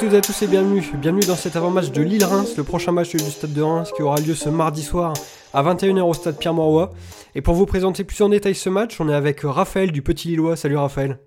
Bonjour 0.00 0.10
à 0.16 0.20
toutes 0.20 0.28
et 0.28 0.30
à 0.30 0.32
tous 0.32 0.42
et 0.42 0.46
bienvenue. 0.46 0.84
Bienvenue 0.94 1.26
dans 1.26 1.34
cet 1.34 1.56
avant-match 1.56 1.90
de 1.90 2.02
Lille-Reims, 2.02 2.56
le 2.56 2.62
prochain 2.62 2.92
match 2.92 3.10
du 3.10 3.18
stade 3.18 3.52
de 3.52 3.62
Reims 3.62 3.90
qui 3.96 4.02
aura 4.02 4.20
lieu 4.20 4.34
ce 4.34 4.48
mardi 4.48 4.84
soir 4.84 5.12
à 5.52 5.62
21h 5.64 6.02
au 6.02 6.14
stade 6.14 6.38
Pierre-Mauroy. 6.38 6.90
Et 7.34 7.42
pour 7.42 7.54
vous 7.54 7.66
présenter 7.66 8.04
plus 8.04 8.22
en 8.22 8.28
détail 8.28 8.54
ce 8.54 8.68
match, 8.68 9.00
on 9.00 9.08
est 9.08 9.14
avec 9.14 9.40
Raphaël 9.42 9.90
du 9.90 10.00
Petit 10.00 10.28
Lillois. 10.28 10.54
Salut 10.54 10.76
Raphaël. 10.76 11.18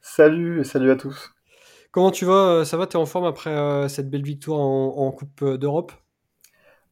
Salut 0.00 0.60
et 0.60 0.64
salut 0.64 0.92
à 0.92 0.94
tous. 0.94 1.32
Comment 1.90 2.12
tu 2.12 2.26
vas? 2.26 2.64
Ça 2.64 2.76
va? 2.76 2.86
T'es 2.86 2.94
en 2.94 3.06
forme 3.06 3.24
après 3.24 3.50
euh, 3.50 3.88
cette 3.88 4.08
belle 4.08 4.22
victoire 4.22 4.60
en, 4.60 5.10
Coupe 5.10 5.42
euh, 5.42 5.58
d'Europe? 5.58 5.90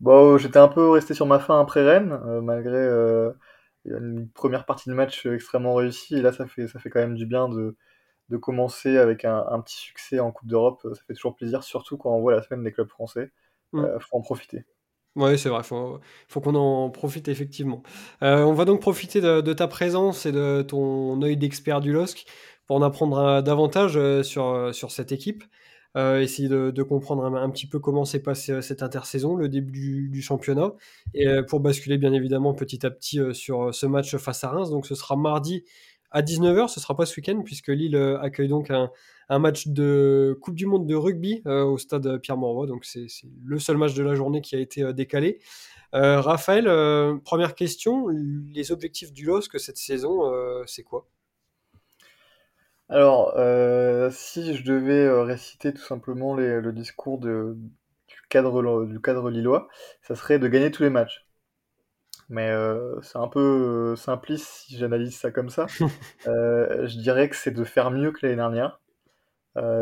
Bon, 0.01 0.37
j'étais 0.37 0.59
un 0.59 0.69
peu 0.69 0.91
resté 0.91 1.15
sur 1.15 1.27
ma 1.27 1.39
fin 1.39 1.61
après 1.61 1.85
Rennes, 1.85 2.19
euh, 2.27 2.41
malgré 2.41 2.89
une 3.85 4.29
première 4.31 4.67
partie 4.67 4.91
de 4.91 4.95
match 4.95 5.27
extrêmement 5.27 5.75
réussie. 5.75 6.17
Et 6.17 6.23
là, 6.23 6.33
ça 6.33 6.47
fait, 6.47 6.67
ça 6.67 6.81
fait 6.81 6.91
quand 6.91 7.01
même 7.01 7.15
du 7.15 7.27
bien 7.27 7.49
de, 7.49 7.77
de 8.29 8.37
commencer 8.37 8.97
avec 8.97 9.25
un, 9.25 9.61
petit 9.61 9.77
succès 9.77 10.21
en 10.21 10.33
Coupe 10.33 10.49
d'Europe. 10.49 10.81
Ça 10.83 11.01
fait 11.07 11.15
toujours 11.15 11.37
plaisir, 11.37 11.63
surtout 11.63 11.97
quand 11.97 12.15
on 12.15 12.21
voit 12.21 12.33
la 12.33 12.43
semaine 12.43 12.63
des 12.63 12.73
clubs 12.73 12.89
français. 12.89 13.33
Il 13.73 13.81
mm. 13.81 14.01
faut 14.01 14.17
en 14.17 14.23
profiter. 14.23 14.65
Oui, 15.17 15.39
c'est 15.39 15.49
vrai, 15.49 15.61
il 15.61 15.65
faut, 15.65 16.01
faut 16.27 16.41
qu'on 16.41 16.57
en 16.57 16.91
profite 16.91 17.29
effectivement. 17.29 17.85
on 18.21 18.53
va 18.53 18.65
donc 18.65 18.81
profiter 18.81 19.21
de, 19.21 19.41
de, 19.41 19.53
ta 19.53 19.69
présence 19.69 20.27
et 20.27 20.33
de 20.33 20.63
ton 20.63 21.23
œil 21.23 21.37
d'expert 21.37 21.81
du 21.81 21.93
LOSC 21.93 22.27
pour 22.67 22.77
en 22.77 22.83
apprendre 22.83 23.43
davantage 23.43 23.97
euh, 23.97 24.23
sur, 24.23 24.47
euh, 24.47 24.73
sur 24.73 24.91
cette 24.91 25.13
équipe. 25.13 25.45
Euh, 25.97 26.21
essayer 26.21 26.49
de, 26.49 26.83
comprendre 26.83 27.25
un, 27.25 27.51
petit 27.51 27.69
peu 27.69 27.79
comment 27.79 28.05
s'est 28.05 28.23
passé 28.23 28.61
cette 28.63 28.83
intersaison, 28.83 29.37
le 29.37 29.49
début 29.49 30.09
du, 30.11 30.23
championnat, 30.23 30.73
et 31.15 31.25
pour 31.49 31.61
basculer 31.61 31.99
bien 31.99 32.13
évidemment 32.13 32.53
petit 32.53 32.85
à 32.85 32.91
petit 32.91 33.21
sur 33.33 33.73
ce 33.73 33.87
match 33.87 34.17
face 34.17 34.43
à 34.43 34.49
Reims. 34.49 34.71
Donc 34.71 34.87
ce 34.87 34.97
sera 34.97 35.15
mardi 35.15 35.65
à 36.15 36.23
19h, 36.23 36.69
ce 36.69 36.81
sera 36.81 36.97
pas 36.97 37.05
ce 37.05 37.15
week-end 37.21 37.43
puisque 37.45 37.69
Lille 37.69 37.97
accueille 38.23 38.49
donc 38.49 38.71
un, 38.71 38.91
match 39.39 39.69
de 39.69 40.39
Coupe 40.41 40.55
du 40.55 40.65
Monde 40.65 40.87
de 40.87 40.95
rugby 40.95 41.43
au 41.45 41.77
stade 41.77 42.19
Pierre-Mauroy. 42.19 42.67
Donc 42.67 42.85
c'est 42.85 43.07
le 43.45 43.59
seul 43.59 43.77
match 43.77 43.95
de 43.95 44.03
la 44.03 44.15
journée 44.15 44.41
qui 44.41 44.57
a 44.57 44.61
été 44.61 44.93
décalé. 44.95 45.41
Raphaël, 45.93 46.65
première 47.25 47.55
question, 47.55 48.09
les 48.09 48.73
objectifs 48.73 49.13
du 49.13 49.27
LOSC 49.27 49.59
cette 49.59 49.79
saison, 49.79 50.33
c'est 50.67 50.85
quoi? 50.85 51.07
Alors, 52.89 53.33
euh, 53.37 54.11
si 54.11 54.55
je 54.55 54.63
devais 54.63 55.07
euh, 55.07 55.23
réciter 55.23 55.73
tout 55.73 55.83
simplement 55.83 56.35
le 56.35 56.73
discours 56.73 57.19
du 57.19 57.57
cadre 58.29 59.31
lillois, 59.31 59.69
ça 60.03 60.15
serait 60.15 60.39
de 60.39 60.49
gagner 60.49 60.71
tous 60.71 60.83
les 60.83 60.91
matchs. 60.91 61.24
Mais 62.29 62.49
euh, 62.49 63.01
c'est 63.03 63.19
un 63.19 63.29
peu 63.29 63.95
simpliste 63.97 64.47
si 64.47 64.77
j'analyse 64.77 65.17
ça 65.17 65.31
comme 65.31 65.51
ça. 65.51 65.67
je 66.27 66.99
dirais 66.99 67.29
que 67.29 67.37
c'est 67.37 67.51
de 67.51 67.65
faire 67.65 67.91
mieux 67.91 68.13
que 68.13 68.21
l'année 68.23 68.37
dernière. 68.37 68.81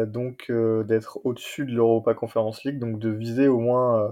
donc 0.06 0.50
d'être 0.50 1.20
au-dessus 1.24 1.64
de 1.66 1.72
l'Europa 1.72 2.14
Conference 2.14 2.64
League, 2.64 2.78
donc 2.78 2.98
de 2.98 3.10
viser 3.10 3.48
au 3.48 3.58
moins 3.58 4.08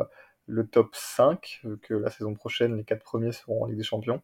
le 0.46 0.66
top 0.66 0.88
5, 0.94 1.62
que 1.82 1.94
la 1.94 2.10
saison 2.10 2.34
prochaine 2.34 2.76
les 2.76 2.84
quatre 2.84 3.04
premiers 3.04 3.32
seront 3.32 3.64
en 3.64 3.66
Ligue 3.66 3.78
des 3.78 3.84
Champions. 3.84 4.22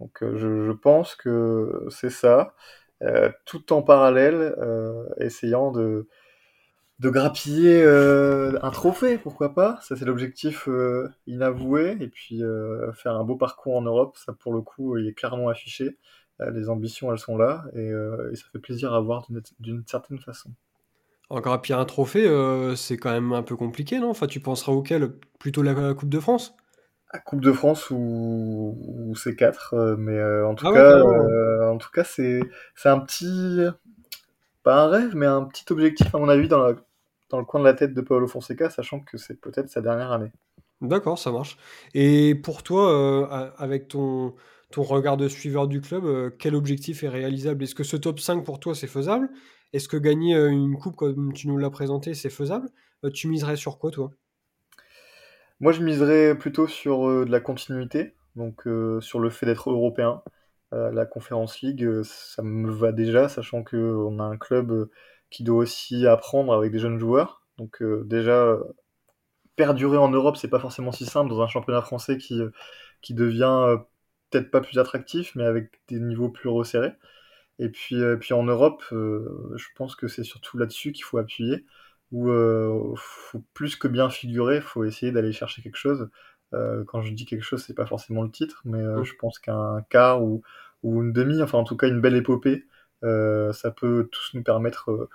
Donc 0.00 0.18
je 0.22 0.72
pense 0.72 1.14
que 1.16 1.86
c'est 1.90 2.10
ça. 2.10 2.54
Euh, 3.02 3.30
tout 3.44 3.72
en 3.72 3.82
parallèle, 3.82 4.54
euh, 4.58 5.08
essayant 5.18 5.70
de, 5.70 6.08
de 6.98 7.10
grappiller 7.10 7.82
euh, 7.82 8.58
un 8.62 8.70
trophée, 8.70 9.18
pourquoi 9.18 9.54
pas. 9.54 9.78
Ça, 9.82 9.96
c'est 9.96 10.04
l'objectif 10.04 10.68
inavoué. 11.26 11.96
Et 12.00 12.08
puis, 12.08 12.42
faire 12.94 13.14
un 13.14 13.24
beau 13.24 13.36
parcours 13.36 13.76
en 13.76 13.82
Europe, 13.82 14.16
ça, 14.16 14.32
pour 14.32 14.52
le 14.52 14.60
coup, 14.62 14.96
il 14.96 15.06
est 15.06 15.14
clairement 15.14 15.48
affiché. 15.48 15.96
les 16.40 16.68
ambitions, 16.68 17.12
elles 17.12 17.18
sont 17.18 17.36
là. 17.36 17.64
Et, 17.74 17.90
ça 18.34 18.44
fait 18.52 18.58
plaisir 18.58 18.94
à 18.94 19.00
voir 19.00 19.26
d'une 19.60 19.84
certaine 19.86 20.18
façon. 20.18 20.50
En 21.30 21.40
grappiller 21.40 21.78
un 21.78 21.84
trophée, 21.84 22.26
c'est 22.76 22.96
quand 22.96 23.12
même 23.12 23.32
un 23.32 23.42
peu 23.42 23.56
compliqué, 23.56 23.98
non? 24.00 24.10
Enfin, 24.10 24.26
tu 24.26 24.40
penseras 24.40 24.72
auquel 24.72 25.12
Plutôt 25.38 25.62
la 25.62 25.94
Coupe 25.94 26.08
de 26.08 26.18
France? 26.18 26.56
À 27.10 27.18
Coupe 27.20 27.40
de 27.40 27.52
France 27.52 27.90
ou, 27.90 28.76
ou 28.76 29.14
C4, 29.14 29.70
euh, 29.72 29.96
mais 29.96 30.18
euh, 30.18 30.46
en 30.46 30.54
tout 30.54 30.66
ah 30.68 30.72
cas, 30.72 30.98
euh, 30.98 31.70
en 31.70 31.78
tout 31.78 31.90
cas, 31.90 32.04
c'est 32.04 32.42
un 32.84 32.98
petit 32.98 33.60
pas 34.62 34.82
un 34.82 34.88
rêve, 34.88 35.14
mais 35.14 35.24
un 35.24 35.44
petit 35.44 35.64
objectif 35.70 36.14
à 36.14 36.18
mon 36.18 36.28
avis 36.28 36.48
dans, 36.48 36.58
la, 36.58 36.74
dans 37.30 37.38
le 37.38 37.44
coin 37.44 37.60
de 37.60 37.64
la 37.64 37.74
tête 37.74 37.94
de 37.94 38.00
Paulo 38.00 38.26
Fonseca, 38.26 38.70
sachant 38.70 39.00
que 39.00 39.18
c'est 39.18 39.40
peut-être 39.40 39.68
sa 39.68 39.80
dernière 39.80 40.12
année. 40.12 40.30
D'accord, 40.80 41.18
ça 41.18 41.32
marche. 41.32 41.58
Et 41.94 42.34
pour 42.34 42.62
toi, 42.62 43.52
avec 43.58 43.88
ton, 43.88 44.34
ton 44.70 44.82
regard 44.82 45.16
de 45.16 45.28
suiveur 45.28 45.66
du 45.66 45.80
club, 45.80 46.36
quel 46.38 46.54
objectif 46.54 47.02
est 47.02 47.08
réalisable? 47.08 47.64
Est-ce 47.64 47.74
que 47.74 47.84
ce 47.84 47.96
top 47.96 48.20
5 48.20 48.44
pour 48.44 48.60
toi 48.60 48.74
c'est 48.74 48.86
faisable? 48.86 49.28
Est-ce 49.72 49.88
que 49.88 49.96
gagner 49.96 50.36
une 50.36 50.78
coupe 50.78 50.96
comme 50.96 51.32
tu 51.32 51.48
nous 51.48 51.58
l'as 51.58 51.70
présenté 51.70 52.14
c'est 52.14 52.30
faisable? 52.30 52.68
Tu 53.12 53.28
miserais 53.28 53.56
sur 53.56 53.78
quoi 53.78 53.90
toi? 53.90 54.10
Moi, 55.60 55.72
je 55.72 55.82
miserais 55.82 56.36
plutôt 56.38 56.68
sur 56.68 57.08
euh, 57.08 57.24
de 57.24 57.32
la 57.32 57.40
continuité, 57.40 58.14
donc 58.36 58.66
euh, 58.68 59.00
sur 59.00 59.18
le 59.18 59.28
fait 59.28 59.44
d'être 59.44 59.70
européen. 59.70 60.22
Euh, 60.72 60.92
la 60.92 61.04
Conference 61.04 61.60
League, 61.62 61.84
ça 62.04 62.42
me 62.42 62.70
va 62.70 62.92
déjà, 62.92 63.28
sachant 63.28 63.64
qu'on 63.64 64.20
a 64.20 64.22
un 64.22 64.36
club 64.36 64.88
qui 65.30 65.44
doit 65.44 65.58
aussi 65.58 66.06
apprendre 66.06 66.52
avec 66.52 66.72
des 66.72 66.78
jeunes 66.78 66.98
joueurs. 66.98 67.42
Donc 67.58 67.82
déjà, 68.04 68.58
perdurer 69.56 69.96
en 69.96 70.08
Europe, 70.10 70.36
c'est 70.36 70.48
pas 70.48 70.60
forcément 70.60 70.92
si 70.92 71.06
simple 71.06 71.30
dans 71.30 71.42
un 71.42 71.48
championnat 71.48 71.82
français 71.82 72.18
qui, 72.18 72.40
qui 73.02 73.14
devient 73.14 73.76
peut-être 74.30 74.50
pas 74.50 74.60
plus 74.60 74.78
attractif, 74.78 75.34
mais 75.34 75.44
avec 75.44 75.80
des 75.88 76.00
niveaux 76.00 76.28
plus 76.28 76.48
resserrés. 76.48 76.92
Et 77.58 77.68
puis, 77.68 77.96
puis 78.20 78.34
en 78.34 78.44
Europe, 78.44 78.84
je 78.90 79.66
pense 79.76 79.96
que 79.96 80.08
c'est 80.08 80.24
surtout 80.24 80.58
là-dessus 80.58 80.92
qu'il 80.92 81.04
faut 81.04 81.18
appuyer 81.18 81.64
où 82.12 82.30
euh, 82.30 82.94
faut 82.96 83.42
plus 83.54 83.76
que 83.76 83.88
bien 83.88 84.08
figurer, 84.10 84.60
faut 84.60 84.84
essayer 84.84 85.12
d'aller 85.12 85.32
chercher 85.32 85.62
quelque 85.62 85.76
chose. 85.76 86.08
Euh, 86.54 86.84
quand 86.84 87.02
je 87.02 87.12
dis 87.12 87.26
quelque 87.26 87.42
chose, 87.42 87.62
c'est 87.62 87.74
pas 87.74 87.86
forcément 87.86 88.22
le 88.22 88.30
titre, 88.30 88.62
mais 88.64 88.78
euh, 88.78 89.04
je 89.04 89.14
pense 89.18 89.38
qu'un 89.38 89.82
quart 89.90 90.22
ou, 90.22 90.42
ou 90.82 91.02
une 91.02 91.12
demi, 91.12 91.42
enfin 91.42 91.58
en 91.58 91.64
tout 91.64 91.76
cas 91.76 91.88
une 91.88 92.00
belle 92.00 92.16
épopée, 92.16 92.50
euh, 92.50 92.67
ça 93.02 93.70
peut 93.70 94.08
tous 94.10 94.30
nous 94.34 94.42
permettre 94.42 95.08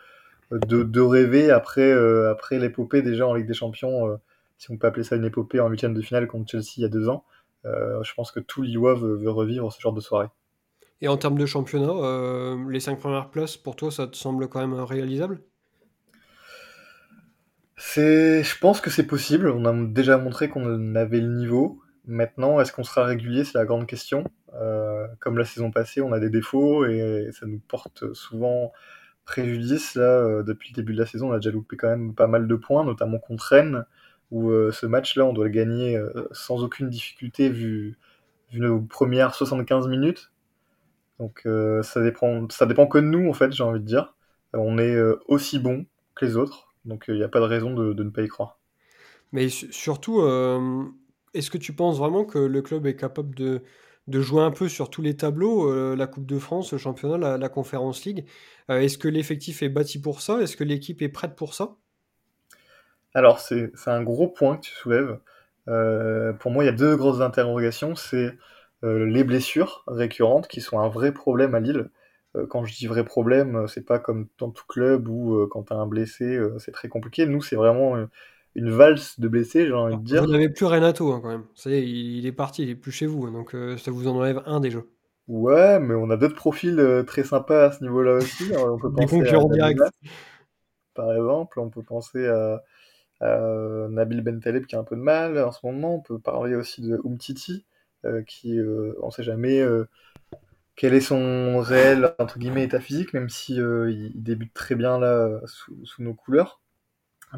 de, 0.51 0.83
de, 0.83 1.01
rêver 1.01 1.51
après, 1.51 1.91
après 2.29 2.59
l'épopée 2.59 3.01
déjà 3.01 3.27
en 3.27 3.33
Ligue 3.33 3.47
des 3.47 3.53
Champions, 3.53 4.19
si 4.57 4.71
on 4.71 4.77
peut 4.77 4.87
appeler 4.87 5.03
ça 5.03 5.15
une 5.15 5.25
épopée 5.25 5.59
en 5.59 5.69
huitième 5.69 5.93
de 5.93 6.01
finale 6.01 6.27
contre 6.27 6.51
Chelsea 6.51 6.73
il 6.77 6.81
y 6.81 6.85
a 6.85 6.89
deux 6.89 7.09
ans. 7.09 7.25
je 7.65 8.13
pense 8.15 8.31
que 8.31 8.39
tout 8.39 8.61
Lillois 8.61 8.95
veut, 8.95 9.15
veut, 9.15 9.31
revivre 9.31 9.71
ce 9.71 9.81
genre 9.81 9.93
de 9.93 10.01
soirée. 10.01 10.27
Et 11.01 11.07
en 11.07 11.17
termes 11.17 11.37
de 11.37 11.45
championnat, 11.45 12.55
les 12.69 12.79
cinq 12.79 12.99
premières 12.99 13.29
places, 13.29 13.57
pour 13.57 13.75
toi, 13.75 13.91
ça 13.91 14.07
te 14.07 14.15
semble 14.15 14.47
quand 14.47 14.59
même 14.59 14.73
réalisable? 14.73 15.41
C'est, 17.85 18.43
je 18.43 18.59
pense 18.59 18.79
que 18.79 18.89
c'est 18.89 19.05
possible. 19.05 19.49
On 19.49 19.65
a 19.65 19.73
déjà 19.73 20.17
montré 20.17 20.47
qu'on 20.47 20.95
avait 20.95 21.19
le 21.19 21.27
niveau. 21.27 21.81
Maintenant, 22.05 22.59
est-ce 22.59 22.73
qu'on 22.73 22.83
sera 22.83 23.05
régulier? 23.05 23.45
C'est 23.45 23.57
la 23.57 23.65
grande 23.65 23.87
question. 23.87 24.25
Euh, 24.55 25.07
comme 25.19 25.37
la 25.37 25.45
saison 25.45 25.71
passée, 25.71 26.01
on 26.01 26.11
a 26.11 26.19
des 26.19 26.29
défauts 26.29 26.85
et 26.85 27.29
ça 27.31 27.45
nous 27.45 27.59
porte 27.59 28.13
souvent 28.13 28.71
préjudice. 29.25 29.95
Là, 29.95 30.03
euh, 30.03 30.43
depuis 30.43 30.71
le 30.71 30.75
début 30.75 30.93
de 30.93 30.99
la 30.99 31.05
saison, 31.05 31.29
on 31.29 31.33
a 31.33 31.37
déjà 31.37 31.51
loupé 31.51 31.77
quand 31.77 31.87
même 31.87 32.13
pas 32.13 32.27
mal 32.27 32.47
de 32.47 32.55
points, 32.55 32.83
notamment 32.83 33.19
contre 33.19 33.45
Rennes, 33.45 33.85
où 34.31 34.49
euh, 34.49 34.71
ce 34.71 34.85
match-là, 34.85 35.25
on 35.25 35.33
doit 35.33 35.45
le 35.45 35.51
gagner 35.51 35.99
sans 36.31 36.63
aucune 36.63 36.89
difficulté 36.89 37.49
vu, 37.49 37.97
nos 38.53 38.81
premières 38.81 39.33
75 39.33 39.87
minutes. 39.87 40.31
Donc 41.19 41.47
ça 41.83 42.01
dépend, 42.01 42.49
ça 42.49 42.65
dépend 42.65 42.85
que 42.87 42.97
de 42.97 43.05
nous 43.05 43.29
en 43.29 43.33
fait, 43.33 43.51
j'ai 43.53 43.63
envie 43.63 43.79
de 43.79 43.85
dire. 43.85 44.13
On 44.51 44.77
est 44.77 44.99
aussi 45.27 45.57
bon 45.57 45.85
que 46.15 46.25
les 46.25 46.35
autres. 46.35 46.73
Donc 46.85 47.05
il 47.07 47.15
n'y 47.15 47.23
a 47.23 47.29
pas 47.29 47.39
de 47.39 47.45
raison 47.45 47.73
de, 47.73 48.03
ne 48.03 48.09
pas 48.09 48.23
y 48.23 48.27
croire. 48.27 48.59
Mais 49.31 49.47
surtout, 49.49 50.21
est-ce 51.33 51.51
que 51.51 51.57
tu 51.57 51.73
penses 51.73 51.97
vraiment 51.97 52.25
que 52.25 52.39
le 52.39 52.61
club 52.61 52.85
est 52.87 52.95
capable 52.95 53.35
de, 53.35 53.61
jouer 54.07 54.43
un 54.43 54.51
peu 54.51 54.69
sur 54.69 54.89
tous 54.89 55.01
les 55.01 55.15
tableaux, 55.15 55.69
euh, 55.71 55.95
la 55.95 56.07
Coupe 56.07 56.25
de 56.25 56.39
France, 56.39 56.71
le 56.71 56.77
championnat, 56.77 57.17
la, 57.17 57.37
la 57.37 57.49
Conférence 57.49 58.05
League? 58.05 58.25
Euh, 58.69 58.79
Est-ce 58.79 58.97
que 58.97 59.07
l'effectif 59.07 59.63
est 59.63 59.69
bâti 59.69 60.01
pour 60.01 60.21
ça? 60.21 60.41
Est-ce 60.41 60.57
que 60.57 60.63
l'équipe 60.63 61.01
est 61.01 61.09
prête 61.09 61.35
pour 61.35 61.53
ça? 61.53 61.75
Alors 63.13 63.39
c'est 63.39 63.71
un 63.85 64.01
gros 64.01 64.27
point 64.27 64.57
que 64.57 64.61
tu 64.61 64.71
soulèves. 64.71 65.19
pour 66.39 66.51
moi, 66.51 66.63
il 66.63 66.67
y 66.67 66.69
a 66.69 66.73
deux 66.73 66.95
grosses 66.95 67.21
interrogations. 67.21 67.95
C'est 67.95 68.35
les 68.81 69.23
blessures 69.23 69.83
récurrentes 69.87 70.47
qui 70.47 70.61
sont 70.61 70.79
un 70.79 70.89
vrai 70.89 71.13
problème 71.13 71.53
à 71.55 71.59
Lille. 71.59 71.89
Euh, 72.35 72.47
quand 72.47 72.65
je 72.65 72.75
dis 72.75 72.87
vrai 72.87 73.03
problème, 73.05 73.55
euh, 73.55 73.67
c'est 73.67 73.85
pas 73.85 73.99
comme 73.99 74.27
dans 74.39 74.49
tout 74.49 74.65
club 74.67 75.07
où 75.07 75.35
euh, 75.35 75.47
quand 75.49 75.63
t'as 75.63 75.75
un 75.75 75.85
blessé, 75.87 76.39
c'est 76.59 76.71
très 76.71 76.89
compliqué. 76.89 77.25
Nous, 77.25 77.41
c'est 77.41 77.55
vraiment 77.55 77.95
une 78.55 78.69
valse 78.69 79.19
de 79.19 79.27
blessés, 79.27 79.65
j'ai 79.65 79.73
envie 79.73 79.97
de 79.97 80.03
dire. 80.03 80.23
Vous 80.23 80.31
n'avez 80.31 80.49
plus 80.49 80.65
Renato 80.65 81.11
hein, 81.11 81.19
quand 81.21 81.29
même. 81.29 81.45
Ça 81.55 81.69
y 81.69 81.73
est, 81.73 81.87
il 81.87 82.25
est 82.25 82.31
parti, 82.31 82.63
il 82.63 82.69
est 82.69 82.75
plus 82.75 82.91
chez 82.91 83.05
vous, 83.05 83.29
donc 83.29 83.55
ça 83.77 83.91
vous 83.91 84.07
en 84.07 84.15
enlève 84.15 84.41
un 84.45 84.59
déjà. 84.59 84.79
Ouais, 85.27 85.79
mais 85.79 85.95
on 85.95 86.09
a 86.09 86.17
d'autres 86.17 86.35
profils 86.35 87.03
très 87.07 87.23
sympas 87.23 87.67
à 87.67 87.71
ce 87.71 87.83
niveau-là 87.83 88.15
aussi. 88.15 88.51
on 88.57 88.77
peut 88.77 88.91
Des 88.95 89.05
concurrents 89.05 89.49
directs. 89.49 89.77
Par 90.93 91.11
exemple, 91.13 91.59
on 91.59 91.69
peut 91.69 91.83
penser 91.83 92.27
à, 92.27 92.61
Nabil 93.89 94.21
Bentaleb 94.21 94.65
qui 94.65 94.75
a 94.75 94.79
un 94.79 94.83
peu 94.83 94.95
de 94.97 95.01
mal 95.01 95.39
en 95.39 95.51
ce 95.51 95.65
moment. 95.65 95.95
On 95.95 96.01
peut 96.01 96.19
parler 96.19 96.55
aussi 96.55 96.81
de 96.81 96.99
Umtiti, 97.05 97.65
qui, 98.27 98.59
on 99.01 99.09
sait 99.09 99.23
jamais 99.23 99.65
quel 100.75 100.93
est 100.93 101.01
son 101.01 101.59
réel 101.59 102.13
entre 102.19 102.39
guillemets 102.39 102.63
état 102.63 102.79
physique, 102.79 103.13
même 103.13 103.29
si 103.29 103.59
euh, 103.59 103.91
il, 103.91 104.23
débute 104.23 104.53
très 104.53 104.75
bien 104.75 104.99
là 104.99 105.39
sous, 105.45 106.01
nos 106.01 106.13
couleurs. 106.13 106.61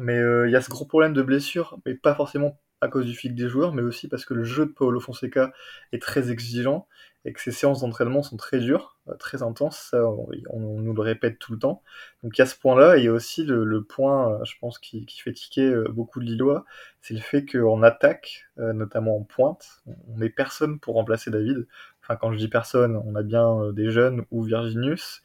Mais 0.00 0.18
il 0.46 0.50
y 0.50 0.56
a 0.56 0.60
ce 0.60 0.70
gros 0.70 0.84
problème 0.84 1.12
de 1.12 1.22
blessure, 1.22 1.78
mais 1.86 1.94
pas 1.94 2.14
forcément 2.14 2.58
à 2.80 2.88
cause 2.88 3.06
du 3.06 3.14
physique 3.14 3.36
des 3.36 3.48
joueurs, 3.48 3.72
mais 3.72 3.82
aussi 3.82 4.08
parce 4.08 4.24
que 4.24 4.34
le 4.34 4.44
jeu 4.44 4.66
de 4.66 4.70
Paulo 4.70 5.00
Fonseca 5.00 5.52
est 5.92 6.02
très 6.02 6.30
exigeant 6.30 6.86
et 7.26 7.32
que 7.32 7.40
ses 7.40 7.50
séances 7.50 7.80
d'entraînement 7.80 8.22
sont 8.22 8.36
très 8.36 8.60
dures, 8.60 8.98
euh, 9.08 9.14
très 9.16 9.42
intenses, 9.42 9.88
ça, 9.90 10.08
on, 10.50 10.80
nous 10.80 10.92
le 10.94 11.02
répète 11.02 11.40
tout 11.40 11.52
le 11.52 11.58
temps. 11.58 11.82
Donc 12.22 12.38
il 12.38 12.40
y 12.40 12.42
a 12.42 12.46
ce 12.46 12.56
point-là, 12.56 12.96
et 12.96 13.00
il 13.00 13.04
y 13.06 13.08
a 13.08 13.12
aussi 13.12 13.44
le, 13.44 13.82
point, 13.82 14.32
euh, 14.32 14.44
je 14.44 14.54
pense, 14.60 14.78
qui, 14.78 15.04
fait 15.08 15.32
tiquer 15.32 15.66
euh, 15.66 15.88
beaucoup 15.90 16.20
de 16.20 16.24
Lillois, 16.24 16.64
c'est 17.02 17.14
le 17.14 17.20
fait 17.20 17.44
qu'en 17.44 17.82
attaque, 17.82 18.46
notamment 18.56 19.16
en 19.16 19.22
pointe, 19.24 19.82
on 20.08 20.18
n'est 20.18 20.30
personne 20.30 20.78
pour 20.78 20.94
remplacer 20.94 21.30
David. 21.30 21.66
Enfin, 22.02 22.16
quand 22.16 22.32
je 22.32 22.38
dis 22.38 22.48
personne, 22.48 22.96
on 22.96 23.14
a 23.16 23.22
bien 23.22 23.72
des 23.72 23.90
jeunes 23.90 24.24
ou 24.30 24.42
Virginius, 24.42 25.22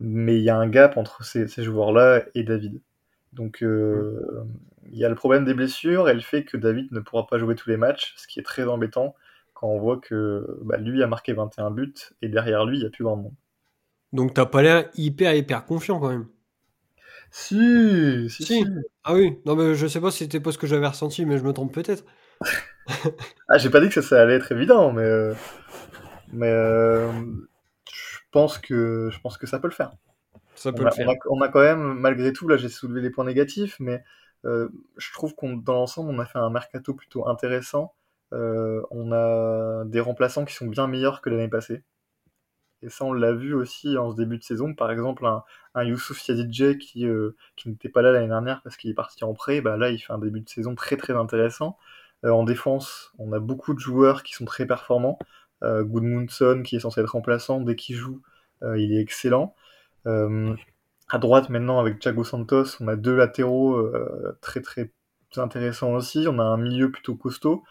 mais 0.00 0.36
il 0.36 0.42
y 0.42 0.50
a 0.50 0.56
un 0.56 0.68
gap 0.68 0.96
entre 0.96 1.24
ces 1.24 1.48
joueurs-là 1.62 2.24
et 2.34 2.42
David. 2.44 2.80
Donc 3.32 3.62
euh, 3.62 4.44
il 4.90 4.98
y 4.98 5.04
a 5.04 5.08
le 5.08 5.14
problème 5.14 5.44
des 5.44 5.54
blessures 5.54 6.08
et 6.08 6.14
le 6.14 6.20
fait 6.20 6.44
que 6.44 6.56
David 6.56 6.90
ne 6.92 7.00
pourra 7.00 7.26
pas 7.26 7.38
jouer 7.38 7.54
tous 7.54 7.68
les 7.68 7.76
matchs, 7.76 8.14
ce 8.16 8.26
qui 8.26 8.40
est 8.40 8.44
très 8.44 8.66
embêtant 8.66 9.14
quand 9.54 9.68
on 9.68 9.78
voit 9.78 9.98
que 9.98 10.58
bah, 10.62 10.78
lui 10.78 11.02
a 11.02 11.06
marqué 11.06 11.32
21 11.32 11.70
buts 11.70 11.94
et 12.22 12.28
derrière 12.28 12.64
lui, 12.64 12.78
il 12.78 12.80
n'y 12.80 12.86
a 12.86 12.90
plus 12.90 13.04
grand 13.04 13.16
monde. 13.16 13.34
Donc 14.12 14.34
t'as 14.34 14.46
pas 14.46 14.62
l'air 14.62 14.88
hyper 14.96 15.34
hyper 15.34 15.64
confiant 15.64 16.00
quand 16.00 16.08
même. 16.08 16.26
Si, 17.30 18.28
si, 18.28 18.44
si. 18.44 18.64
Ah 19.04 19.14
oui, 19.14 19.38
non 19.46 19.54
mais 19.54 19.74
je 19.74 19.86
sais 19.86 20.00
pas 20.00 20.10
si 20.10 20.24
c'était 20.24 20.40
pas 20.40 20.50
ce 20.50 20.58
que 20.58 20.66
j'avais 20.66 20.86
ressenti, 20.86 21.24
mais 21.24 21.38
je 21.38 21.44
me 21.44 21.52
trompe 21.52 21.72
peut-être. 21.72 22.04
ah, 23.48 23.58
j'ai 23.58 23.70
pas 23.70 23.80
dit 23.80 23.88
que 23.88 24.00
ça, 24.00 24.20
allait 24.20 24.34
être 24.34 24.50
évident, 24.50 24.92
mais 24.92 25.02
euh, 25.02 25.34
mais 26.32 26.50
euh, 26.50 27.12
je 27.92 28.18
pense 28.32 28.58
que 28.58 29.10
je 29.12 29.20
pense 29.20 29.38
que 29.38 29.46
ça 29.46 29.60
peut 29.60 29.68
le 29.68 29.74
faire 29.74 29.92
on, 30.66 31.40
a, 31.40 31.48
quand 31.48 31.60
même, 31.60 31.94
malgré 31.94 32.32
tout, 32.32 32.48
là 32.48 32.56
j'ai 32.56 32.68
soulevé 32.68 33.00
les 33.00 33.10
points 33.10 33.24
négatifs, 33.24 33.76
mais 33.80 34.02
euh, 34.44 34.68
je 34.96 35.12
trouve 35.12 35.34
qu'on 35.34 35.56
dans 35.56 35.74
l'ensemble, 35.74 36.10
on 36.10 36.18
a 36.18 36.26
fait 36.26 36.38
un 36.38 36.50
mercato 36.50 36.94
plutôt 36.94 37.28
intéressant. 37.28 37.94
Euh, 38.32 38.82
on 38.90 39.12
a 39.12 39.84
des 39.86 40.00
remplaçants 40.00 40.44
qui 40.44 40.54
sont 40.54 40.66
bien 40.66 40.86
meilleurs 40.86 41.20
que 41.20 41.30
l'année 41.30 41.48
passée. 41.48 41.82
Et 42.82 42.88
ça, 42.88 43.04
on 43.04 43.12
l'a 43.12 43.32
vu 43.32 43.54
aussi 43.54 43.98
en 43.98 44.10
ce 44.10 44.16
début 44.16 44.38
de 44.38 44.42
saison. 44.42 44.74
Par 44.74 44.90
exemple, 44.90 45.26
un, 45.26 45.44
un 45.74 45.84
Youssouf 45.84 46.26
Yazidje 46.26 46.78
qui, 46.78 47.06
euh, 47.06 47.36
qui 47.56 47.68
n'était 47.68 47.90
pas 47.90 48.00
là 48.02 48.12
l'année 48.12 48.28
dernière 48.28 48.62
parce 48.62 48.76
qu'il 48.76 48.90
est 48.90 48.94
parti 48.94 49.24
en 49.24 49.34
prêt, 49.34 49.60
bah 49.60 49.76
là, 49.76 49.90
il 49.90 49.98
fait 49.98 50.12
un 50.12 50.18
début 50.18 50.40
de 50.40 50.48
saison 50.48 50.74
très 50.74 50.96
très 50.96 51.14
intéressant. 51.14 51.76
en 52.24 52.44
défense, 52.44 53.12
on 53.18 53.32
a 53.32 53.40
beaucoup 53.40 53.74
de 53.74 53.80
joueurs 53.80 54.22
qui 54.22 54.34
sont 54.34 54.44
très 54.46 54.66
performants. 54.66 55.18
Goodmundson, 55.62 56.62
qui 56.64 56.76
est 56.76 56.80
censé 56.80 57.00
être 57.02 57.10
remplaçant, 57.12 57.60
dès 57.60 57.76
qu'il 57.76 57.96
joue, 57.96 58.22
il 58.62 58.92
est 58.94 59.00
excellent. 59.00 59.54
Euh, 60.06 60.54
à 61.08 61.18
droite 61.18 61.48
maintenant 61.48 61.80
avec 61.80 61.98
Thiago 61.98 62.24
Santos, 62.24 62.76
on 62.80 62.88
a 62.88 62.96
deux 62.96 63.16
latéraux 63.16 63.76
euh, 63.76 64.38
très 64.40 64.60
très 64.60 64.92
intéressants 65.36 65.92
aussi. 65.94 66.26
On 66.28 66.38
a 66.38 66.44
un 66.44 66.56
milieu 66.56 66.90
plutôt 66.90 67.16
costaud. 67.16 67.64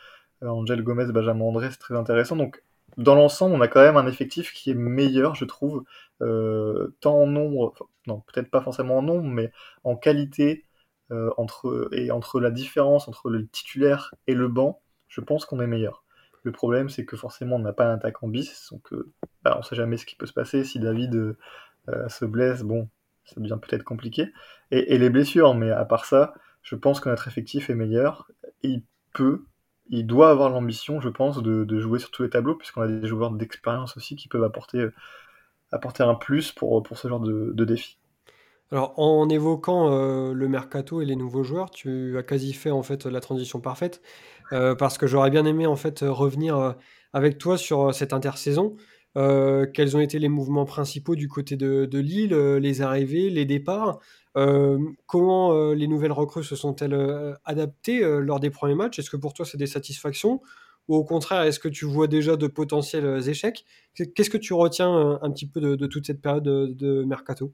Euh, 0.44 0.48
Angel 0.48 0.84
Gomez, 0.84 1.12
Benjamin 1.12 1.46
André, 1.46 1.70
c'est 1.72 1.78
très 1.78 1.96
intéressant. 1.96 2.36
Donc 2.36 2.64
dans 2.98 3.16
l'ensemble, 3.16 3.56
on 3.56 3.62
a 3.62 3.68
quand 3.68 3.82
même 3.82 3.98
un 3.98 4.08
effectif 4.08 4.52
qui 4.54 4.72
est 4.72 4.76
meilleur, 4.76 5.36
je 5.36 5.46
trouve, 5.46 5.84
tant 6.20 7.22
en 7.22 7.28
nombre, 7.28 7.74
non, 8.08 8.22
peut-être 8.22 8.50
pas 8.50 8.62
forcément 8.62 8.98
en 8.98 9.02
nombre, 9.02 9.26
mais 9.26 9.52
en 9.84 9.96
qualité 9.96 10.66
entre, 11.38 11.88
et 11.94 12.12
entre 12.12 12.42
la 12.42 12.52
différence 12.52 13.08
entre 13.08 13.30
le 13.30 13.48
titulaire 13.48 14.14
et 14.28 14.34
le 14.34 14.48
banc, 14.48 14.82
je 15.08 15.22
pense 15.22 15.46
qu'on 15.46 15.62
est 15.62 15.68
meilleur. 15.68 16.04
Le 16.44 16.52
problème, 16.52 16.90
c'est 16.90 17.06
que 17.06 17.16
forcément, 17.16 17.58
on 17.58 17.60
n'a 17.60 17.74
pas 17.74 17.94
un 17.94 18.00
en 18.22 18.28
bis, 18.28 18.70
donc 18.72 18.94
bah, 19.44 19.56
on 19.58 19.62
sait 19.62 19.76
jamais 19.76 19.98
ce 19.98 20.06
qui 20.06 20.16
peut 20.16 20.26
se 20.26 20.34
passer. 20.34 20.64
Si 20.66 20.80
David 20.80 21.38
se 22.08 22.26
blesse, 22.26 22.64
bon, 22.64 22.90
ça 23.26 23.40
devient 23.40 23.58
peut-être 23.62 23.84
compliqué. 23.84 24.32
Et, 24.72 24.98
les 24.98 25.10
blessures, 25.10 25.56
mais 25.56 25.72
à 25.72 25.86
part 25.86 26.06
ça, 26.06 26.34
je 26.62 26.76
pense 26.76 27.00
que 27.00 27.10
notre 27.10 27.28
effectif 27.28 27.70
est 27.70 27.76
meilleur. 27.76 28.30
il 28.64 28.84
peut, 29.14 29.46
il 29.90 30.06
doit 30.06 30.30
avoir 30.30 30.50
l'ambition, 30.50 31.02
je 31.02 31.10
pense, 31.10 31.42
de, 31.42 31.80
jouer 31.80 32.00
sur 32.00 32.12
tous 32.12 32.24
les 32.24 32.30
tableaux, 32.30 32.56
puisqu'on 32.56 32.82
a 32.82 32.88
des 32.88 33.08
joueurs 33.08 33.32
d'expérience 33.32 33.98
aussi 33.98 34.16
qui 34.16 34.28
peuvent 34.28 34.44
apporter, 34.44 34.88
apporter 35.72 36.04
un 36.04 36.16
plus 36.16 36.52
pour, 36.52 36.84
pour 36.84 36.98
ce 36.98 37.08
genre 37.08 37.20
de, 37.20 37.66
défi. 37.66 37.98
Alors, 38.72 38.94
en 39.00 39.28
évoquant 39.30 39.92
euh, 39.92 40.34
le 40.34 40.48
mercato 40.48 41.02
et 41.02 41.06
les 41.06 41.16
nouveaux 41.16 41.44
joueurs, 41.44 41.72
tu 41.72 42.16
as 42.20 42.24
quasi 42.24 42.54
fait 42.54 42.70
en 42.70 42.84
fait 42.84 43.08
la 43.08 43.20
transition 43.20 43.60
parfaite, 43.60 44.04
euh, 44.54 44.76
parce 44.76 45.00
que 45.00 45.08
j'aurais 45.08 45.32
bien 45.32 45.46
aimé 45.46 45.66
en 45.66 45.76
fait 45.76 46.02
revenir 46.02 46.76
avec 47.14 47.40
toi 47.40 47.58
sur 47.58 47.94
cette 47.96 48.14
intersaison. 48.14 48.76
Euh, 49.18 49.66
quels 49.66 49.98
ont 49.98 50.00
été 50.00 50.20
les 50.20 50.30
mouvements 50.30 50.66
principaux 50.66 51.16
du 51.16 51.28
côté 51.28 51.58
de, 51.58 51.88
Lille, 51.98 52.34
euh, 52.34 52.60
les 52.60 52.82
arrivées, 52.82 53.30
les 53.30 53.46
départs 53.46 54.00
euh, 54.38 54.78
Comment 55.08 55.74
les 55.74 55.88
nouvelles 55.88 56.12
recrues 56.12 56.44
se 56.44 56.56
sont-elles 56.56 57.38
adaptées 57.46 58.02
lors 58.22 58.40
des 58.40 58.50
premiers 58.50 58.76
matchs? 58.76 59.00
Est-ce 59.00 59.10
que 59.10 59.18
pour 59.18 59.34
toi 59.34 59.46
c'est 59.46 59.58
des 59.58 59.68
satisfactions? 59.68 60.42
Ou 60.88 60.96
au 60.96 61.04
contraire, 61.04 61.44
est-ce 61.44 61.60
que 61.60 61.68
tu 61.68 61.86
vois 61.86 62.08
déjà 62.08 62.36
de 62.36 62.48
potentiels 62.48 63.28
échecs? 63.28 63.66
Qu'est-ce 63.94 64.30
que 64.30 64.38
tu 64.38 64.54
retiens 64.54 65.20
un 65.22 65.32
petit 65.32 65.48
peu 65.48 65.60
de, 65.60 65.88
toute 65.88 66.06
cette 66.06 66.22
période 66.22 66.44
de, 66.44 67.04
mercato? 67.04 67.54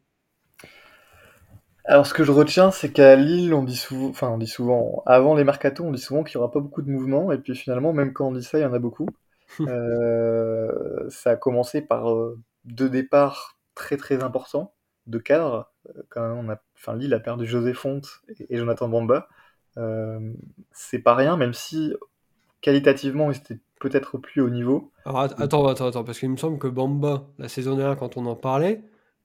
Alors, 1.87 2.07
ce 2.07 2.13
que 2.15 2.23
je 2.23 2.31
retiens, 2.31 2.71
c'est 2.71 2.91
qu'à 2.91 3.15
Lille, 3.15 3.53
on 3.53 3.63
dit 3.63 3.75
souvent, 3.75 4.09
enfin, 4.09 4.29
on 4.29 4.39
dit 4.39 4.47
souvent, 4.47 5.03
avant 5.05 5.35
les 5.35 5.43
mercato, 5.43 5.83
on 5.83 5.91
dit 5.91 6.01
souvent 6.01 6.23
qu'il 6.23 6.39
n'y 6.39 6.43
aura 6.43 6.51
pas 6.51 6.59
beaucoup 6.59 6.81
de 6.81 6.89
mouvements, 6.89 7.31
et 7.31 7.37
puis 7.37 7.55
finalement, 7.55 7.93
même 7.93 8.11
quand 8.11 8.29
on 8.29 8.31
dit 8.31 8.43
ça, 8.43 8.57
il 8.57 8.61
y 8.61 8.65
en 8.65 8.73
a 8.73 8.79
beaucoup. 8.79 9.07
Euh, 9.61 11.09
ça 11.09 11.31
a 11.31 11.35
commencé 11.35 11.81
par 11.81 12.11
euh, 12.11 12.39
deux 12.65 12.89
départs 12.89 13.57
très 13.75 13.97
très 13.97 14.23
importants 14.23 14.73
de 15.07 15.17
cadres. 15.17 15.71
Euh, 15.89 16.01
quand 16.09 16.21
on 16.21 16.49
a, 16.49 16.57
enfin, 16.77 16.95
Lille 16.95 17.13
a 17.13 17.19
perdu 17.19 17.45
José 17.45 17.73
Fonte 17.73 18.21
et, 18.49 18.57
Jonathan 18.57 18.87
Bamba. 18.87 19.27
c'est 20.71 20.99
pas 20.99 21.15
rien, 21.15 21.37
même 21.37 21.53
si 21.53 21.93
qualitativement 22.61 23.31
ils 23.31 23.37
étaient 23.37 23.59
peut-être 23.79 24.15
au 24.15 24.19
plus 24.19 24.41
haut 24.41 24.49
niveau. 24.49 24.91
Alors, 25.05 25.19
attends, 25.21 25.67
attends, 25.67 25.87
attends, 25.87 26.03
parce 26.03 26.19
qu'il 26.19 26.29
me 26.29 26.37
semble 26.37 26.57
que 26.57 26.67
Bamba, 26.67 27.27
la 27.37 27.47
saison 27.47 27.75
dernière, 27.75 27.97
quand 27.97 28.17
on 28.17 28.25
en 28.25 28.35
parlait, 28.35 28.83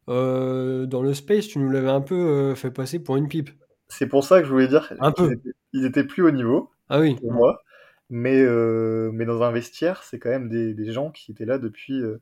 dans 0.08 1.02
le 1.02 1.14
space, 1.14 1.46
tu 1.46 1.58
nous 1.60 1.70
l'avais 1.70 1.90
un 1.90 2.00
peu 2.00 2.54
fait 2.56 2.70
passer 2.70 2.98
pour 2.98 3.16
une 3.16 3.28
pipe. 3.28 3.50
C'est 3.88 4.06
pour 4.06 4.24
ça 4.24 4.40
que 4.40 4.46
je 4.46 4.52
voulais 4.52 4.68
dire 4.68 4.92
un 5.00 5.12
peu. 5.12 5.32
Étaient, 5.32 5.50
ils 5.72 5.84
étaient 5.84 6.04
plus 6.04 6.22
haut 6.22 6.30
niveau. 6.30 6.70
Ah 6.88 7.00
oui. 7.00 7.14
Pour 7.14 7.32
moi. 7.32 7.62
Mais, 8.10 8.40
euh, 8.40 9.10
mais 9.12 9.24
dans 9.24 9.42
un 9.44 9.52
vestiaire, 9.52 10.02
c'est 10.02 10.18
quand 10.18 10.30
même 10.30 10.48
des, 10.48 10.74
des, 10.74 10.92
gens 10.92 11.12
qui 11.12 11.30
étaient 11.30 11.44
là 11.44 11.58
depuis, 11.58 12.02
euh, 12.02 12.20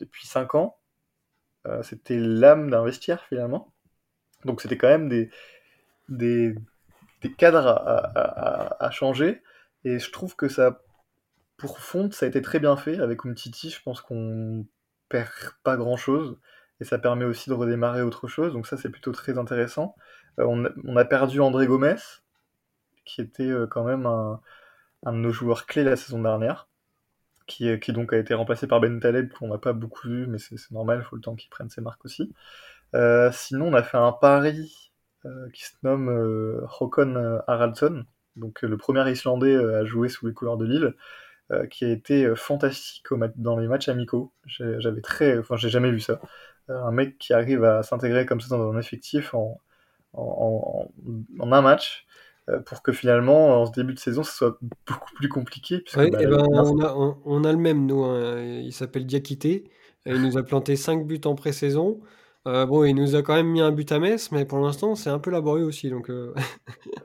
depuis 0.00 0.26
5 0.26 0.56
ans. 0.56 0.76
Euh, 1.68 1.84
c'était 1.84 2.18
l'âme 2.18 2.68
d'un 2.68 2.84
vestiaire 2.84 3.24
finalement. 3.28 3.72
Donc 4.44 4.60
c'était 4.60 4.76
quand 4.76 4.88
même 4.88 5.08
des, 5.08 5.30
des, 6.08 6.56
des 7.22 7.32
cadres 7.32 7.68
à, 7.68 8.84
à, 8.84 8.90
changer. 8.90 9.40
Et 9.84 10.00
je 10.00 10.10
trouve 10.10 10.34
que 10.34 10.48
ça, 10.48 10.82
pour 11.56 11.78
Fonte, 11.78 12.12
ça 12.12 12.26
a 12.26 12.28
été 12.28 12.42
très 12.42 12.58
bien 12.58 12.76
fait. 12.76 12.98
Avec 12.98 13.24
Umtiti, 13.24 13.70
je 13.70 13.80
pense 13.82 14.00
qu'on 14.00 14.66
perd 15.08 15.30
pas 15.62 15.76
grand 15.76 15.96
chose. 15.96 16.38
Et 16.80 16.84
ça 16.84 16.98
permet 16.98 17.24
aussi 17.24 17.50
de 17.50 17.54
redémarrer 17.54 18.02
autre 18.02 18.26
chose. 18.26 18.52
Donc 18.52 18.66
ça, 18.66 18.76
c'est 18.76 18.90
plutôt 18.90 19.12
très 19.12 19.38
intéressant. 19.38 19.94
on, 20.38 20.64
on, 20.84 20.96
a, 20.96 21.04
perdu 21.04 21.40
André 21.40 21.68
Gomez, 21.68 21.96
qui 23.04 23.20
était 23.20 23.52
quand 23.70 23.84
même 23.84 24.06
un, 24.06 24.40
un 25.04 25.12
de 25.12 25.18
nos 25.18 25.32
joueurs 25.32 25.66
clés 25.66 25.84
la 25.84 25.96
saison 25.96 26.20
dernière, 26.22 26.68
qui, 27.46 27.78
qui 27.80 27.92
donc 27.92 28.12
a 28.12 28.18
été 28.18 28.34
remplacé 28.34 28.66
par 28.66 28.80
Ben 28.80 29.00
Taleb, 29.00 29.32
qu'on 29.32 29.48
n'a 29.48 29.58
pas 29.58 29.72
beaucoup 29.72 30.08
vu, 30.08 30.26
mais 30.26 30.38
c'est 30.38 30.70
normal, 30.70 31.00
il 31.02 31.04
faut 31.08 31.16
le 31.16 31.22
temps 31.22 31.34
qu'il 31.36 31.50
prenne 31.50 31.70
ses 31.70 31.80
marques 31.80 32.04
aussi. 32.04 32.32
Euh, 32.94 33.30
sinon, 33.32 33.68
on 33.68 33.74
a 33.74 33.82
fait 33.82 33.98
un 33.98 34.12
pari 34.12 34.92
euh, 35.26 35.50
qui 35.52 35.64
se 35.64 35.74
nomme 35.82 36.08
euh, 36.08 36.66
Håkon 36.80 37.40
Haraldsson, 37.46 38.04
donc 38.36 38.62
le 38.62 38.76
premier 38.76 39.08
Islandais 39.10 39.56
à 39.56 39.84
jouer 39.84 40.08
sous 40.08 40.26
les 40.26 40.34
couleurs 40.34 40.56
de 40.56 40.66
Lille, 40.66 40.94
qui 41.68 41.84
a 41.84 41.88
été 41.88 42.32
fantastique 42.36 43.04
dans 43.34 43.58
les 43.58 43.66
matchs 43.66 43.88
amicaux. 43.88 44.32
J'avais 44.46 45.00
très, 45.00 45.36
enfin, 45.38 45.56
j'ai 45.56 45.68
jamais 45.68 45.90
vu 45.90 45.98
ça. 45.98 46.20
un 46.68 46.92
mec 46.92 47.18
qui 47.18 47.32
arrive 47.32 47.64
à 47.64 47.82
s'intégrer 47.82 48.24
comme 48.24 48.40
ça 48.40 48.56
dans 48.56 48.72
un 48.72 48.78
effectif 48.78 49.34
en, 49.34 49.60
en, 50.12 50.88
un 51.40 51.62
match, 51.62 52.06
euh, 52.06 52.29
pour 52.66 52.82
que 52.82 52.92
finalement, 52.92 53.60
en 53.60 53.66
ce 53.66 53.72
début 53.72 53.94
de 53.94 53.98
saison, 53.98 54.22
ce 54.22 54.32
soit 54.32 54.58
beaucoup 54.86 55.14
plus 55.14 55.28
compliqué. 55.28 55.84
Bah, 55.94 56.04
eh 56.06 56.10
ben, 56.10 56.44
on, 56.50 56.80
a, 56.80 57.16
on, 57.24 57.44
a, 57.44 57.52
le 57.52 57.58
même, 57.58 57.86
nous. 57.86 58.02
Hein. 58.04 58.40
Il 58.40 58.72
s'appelle 58.72 59.06
Diakité. 59.06 59.64
Il 60.06 60.22
nous 60.22 60.38
a 60.38 60.42
planté 60.42 60.76
5 60.76 61.06
buts 61.06 61.20
en 61.24 61.34
pré-saison. 61.34 62.00
Euh, 62.48 62.64
bon, 62.64 62.84
il 62.84 62.94
nous 62.94 63.16
a 63.16 63.22
quand 63.22 63.34
même 63.34 63.48
mis 63.48 63.60
un 63.60 63.70
but 63.70 63.92
à 63.92 63.98
Metz, 63.98 64.32
mais 64.32 64.46
pour 64.46 64.58
l'instant, 64.60 64.94
c'est 64.94 65.10
un 65.10 65.18
peu 65.18 65.30
laborieux 65.30 65.64
aussi. 65.64 65.90
Donc, 65.90 66.08
euh, 66.08 66.32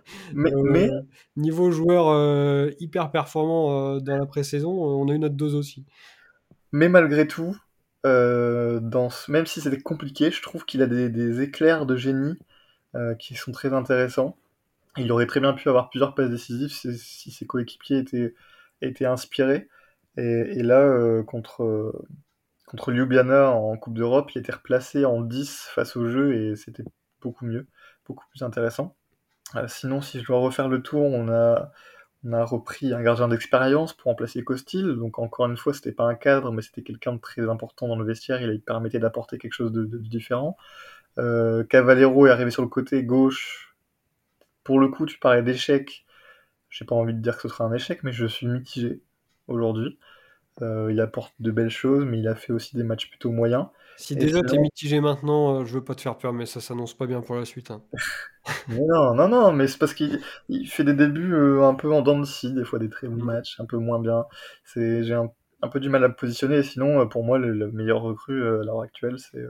mais, 0.33 0.89
niveau 1.35 1.71
joueur 1.71 2.71
hyper 2.79 3.11
performant 3.11 3.99
dans 3.99 4.17
la 4.17 4.25
pré-saison, 4.25 4.71
on 4.71 5.07
a 5.09 5.13
eu 5.13 5.19
notre 5.19 5.35
dose 5.35 5.55
aussi. 5.55 5.85
Mais 6.71 6.89
malgré 6.89 7.27
tout, 7.27 7.55
dans 8.03 9.09
même 9.27 9.45
si 9.45 9.61
c'était 9.61 9.81
compliqué, 9.81 10.31
je 10.31 10.41
trouve 10.41 10.65
qu'il 10.65 10.81
a 10.81 10.87
des, 10.87 11.09
des, 11.09 11.41
éclairs 11.41 11.85
de 11.85 11.97
génie 11.97 12.35
qui 13.19 13.35
sont 13.35 13.51
très 13.51 13.73
intéressants. 13.73 14.37
Il 14.97 15.11
aurait 15.11 15.25
très 15.25 15.39
bien 15.39 15.53
pu 15.53 15.67
avoir 15.69 15.89
plusieurs 15.89 16.15
passes 16.15 16.29
décisives 16.29 16.71
si, 16.71 17.31
ses 17.31 17.45
coéquipiers 17.45 17.99
étaient, 17.99 18.33
étaient 18.81 19.05
inspirés. 19.05 19.67
Et, 20.17 20.63
là, 20.63 20.79
euh, 20.79 21.23
contre, 21.23 21.93
contre 22.65 22.91
Ljubljana 22.91 23.51
en 23.51 23.75
Coupe 23.77 23.95
d'Europe, 23.95 24.31
il 24.33 24.39
était 24.39 24.53
replacé 24.53 25.03
en 25.03 25.21
10 25.21 25.67
face 25.73 25.97
au 25.97 26.07
jeu 26.07 26.35
et 26.35 26.55
c'était 26.55 26.85
beaucoup 27.21 27.45
mieux, 27.45 27.67
beaucoup 28.05 28.25
plus 28.29 28.43
intéressant. 28.43 28.95
sinon, 29.67 30.01
si 30.01 30.19
je 30.21 30.25
dois 30.25 30.39
refaire 30.39 30.69
le 30.69 30.81
tour, 30.81 31.03
on 31.03 31.29
a, 31.29 31.71
on 32.25 32.33
a 32.33 32.43
repris 32.43 32.93
un 32.93 33.01
gardien 33.01 33.27
d'expérience 33.27 33.93
pour 33.93 34.09
remplacer 34.09 34.43
Costil. 34.43 34.95
Donc 34.95 35.19
encore 35.19 35.45
une 35.45 35.57
fois, 35.57 35.73
c'était 35.73 35.91
pas 35.91 36.05
un 36.05 36.15
cadre, 36.15 36.51
mais 36.51 36.61
c'était 36.61 36.81
quelqu'un 36.81 37.13
de 37.13 37.19
très 37.19 37.47
important 37.47 37.87
dans 37.87 37.97
le 37.97 38.05
vestiaire. 38.05 38.41
Il, 38.41 38.61
permettait 38.61 38.99
d'apporter 38.99 39.37
quelque 39.37 39.53
chose 39.53 39.71
de, 39.71 39.85
différent. 39.97 40.57
Euh, 41.17 41.63
Cavallero 41.63 42.25
est 42.27 42.31
arrivé 42.31 42.51
sur 42.51 42.63
le 42.63 42.67
côté 42.67 43.03
gauche. 43.03 43.64
Pour 44.65 44.79
le 44.79 44.89
coup, 44.89 45.05
tu 45.05 45.17
parlais 45.19 45.43
d'échec. 45.43 46.05
J'ai 46.69 46.83
pas 46.83 46.95
envie 46.95 47.13
de 47.13 47.21
dire 47.21 47.37
que 47.37 47.43
ce 47.43 47.47
sera 47.47 47.63
un 47.63 47.73
échec, 47.73 48.03
mais 48.03 48.11
je 48.11 48.25
suis 48.25 48.47
mitigé 48.47 49.01
aujourd'hui. 49.47 49.97
Euh, 50.61 50.89
il 50.91 51.01
apporte 51.01 51.33
de 51.39 51.51
belles 51.51 51.69
choses, 51.69 52.05
mais 52.05 52.17
il 52.19 52.27
a 52.27 52.35
fait 52.35 52.53
aussi 52.53 52.75
des 52.75 52.83
matchs 52.83 53.09
plutôt 53.09 53.29
moyens. 53.29 53.67
Si 53.97 54.15
déjà 54.15 54.41
t'es 54.41 54.57
mitigé 54.57 55.01
maintenant, 55.01 55.61
euh, 55.61 55.65
je 55.65 55.73
veux 55.73 55.83
pas 55.83 55.95
te 55.95 56.01
faire 56.01 56.17
peur, 56.17 56.33
mais 56.33 56.45
ça 56.45 56.61
s'annonce 56.61 56.93
pas 56.93 57.07
bien 57.07 57.21
pour 57.21 57.35
la 57.35 57.45
suite. 57.45 57.71
Hein. 57.71 57.81
non, 58.69 59.13
non, 59.13 59.27
non, 59.27 59.51
mais 59.51 59.67
c'est 59.67 59.77
parce 59.77 59.93
qu'il 59.93 60.19
fait 60.67 60.83
des 60.83 60.93
débuts 60.93 61.33
euh, 61.33 61.63
un 61.63 61.75
peu 61.75 61.93
en 61.93 62.01
dents 62.01 62.19
de 62.19 62.25
scie, 62.25 62.53
des 62.53 62.63
fois 62.63 62.79
des 62.79 62.89
très 62.89 63.07
bons 63.07 63.21
mm. 63.21 63.25
matchs, 63.25 63.59
un 63.59 63.65
peu 63.65 63.77
moins 63.77 63.99
bien. 63.99 64.25
C'est, 64.63 65.03
j'ai 65.03 65.13
un, 65.13 65.29
peu 65.71 65.79
du 65.79 65.89
mal 65.89 66.03
à 66.03 66.07
me 66.07 66.15
positionner, 66.15 66.63
sinon, 66.63 67.05
pour 67.07 67.23
moi, 67.23 67.37
le, 67.37 67.71
meilleur 67.71 68.01
recrue 68.01 68.41
à 68.41 68.63
l'heure 68.63 68.81
actuelle, 68.81 69.19
c'est, 69.19 69.43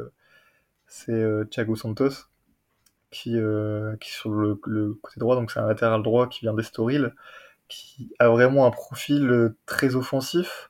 c'est 0.88 1.24
Thiago 1.52 1.76
Santos, 1.76 2.30
qui, 3.12 3.38
qui 4.02 4.12
sur 4.12 4.32
le, 4.32 4.56
côté 4.56 5.20
droit, 5.20 5.36
donc 5.36 5.52
c'est 5.52 5.60
un 5.60 5.68
latéral 5.68 6.04
droit 6.04 6.28
qui 6.28 6.42
vient 6.42 6.54
d'Estoril, 6.54 7.14
qui 7.68 8.14
a 8.20 8.30
vraiment 8.30 8.66
un 8.66 8.72
profil 8.72 9.54
très 9.66 9.96
offensif 9.96 10.70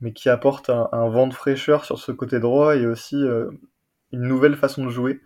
mais 0.00 0.12
qui 0.12 0.28
apporte 0.28 0.70
un, 0.70 1.08
vent 1.08 1.26
de 1.26 1.34
fraîcheur 1.34 1.84
sur 1.84 1.98
ce 1.98 2.12
côté 2.12 2.38
droit 2.38 2.76
et 2.76 2.86
aussi 2.86 3.16
euh, 3.16 3.50
une 4.12 4.22
nouvelle 4.22 4.56
façon 4.56 4.84
de 4.84 4.90
jouer. 4.90 5.20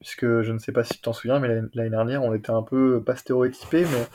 Puisque 0.00 0.24
je 0.24 0.52
ne 0.52 0.58
sais 0.58 0.72
pas 0.72 0.82
si 0.82 0.94
tu 0.94 1.00
t'en 1.02 1.12
souviens, 1.12 1.40
mais 1.40 1.48
l'année 1.74 1.90
dernière, 1.90 2.22
on 2.22 2.32
était 2.32 2.50
un 2.50 2.62
peu 2.62 3.02
pas 3.04 3.16
stéréotypé, 3.16 3.84
mais 3.84 4.06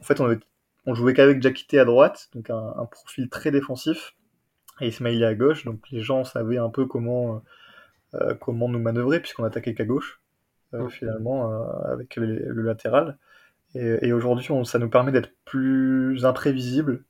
en 0.00 0.02
fait, 0.02 0.20
on, 0.20 0.38
on 0.86 0.94
jouait 0.94 1.12
qu'avec 1.12 1.42
Jakité 1.42 1.78
à 1.78 1.84
droite, 1.84 2.30
donc 2.34 2.48
un, 2.48 2.86
profil 2.90 3.28
très 3.28 3.50
défensif, 3.50 4.14
et 4.80 4.88
Ismaili 4.88 5.24
à 5.24 5.34
gauche, 5.34 5.66
donc 5.66 5.80
les 5.90 6.00
gens 6.00 6.24
savaient 6.24 6.56
un 6.56 6.70
peu 6.70 6.86
comment, 6.86 7.42
euh, 8.14 8.34
comment 8.36 8.70
nous 8.70 8.78
manœuvrer, 8.78 9.20
puisqu'on 9.20 9.44
attaquait 9.44 9.74
qu'à 9.74 9.84
gauche, 9.84 10.22
euh, 10.74 10.88
finalement, 10.88 11.50
avec 11.84 12.16
le, 12.16 12.62
latéral. 12.62 13.18
Et, 13.74 14.08
et 14.08 14.12
aujourd'hui, 14.12 14.48
ça 14.64 14.78
nous 14.78 14.90
permet 14.90 15.12
d'être 15.12 15.32
plus 15.44 16.24
imprévisible, 16.24 17.04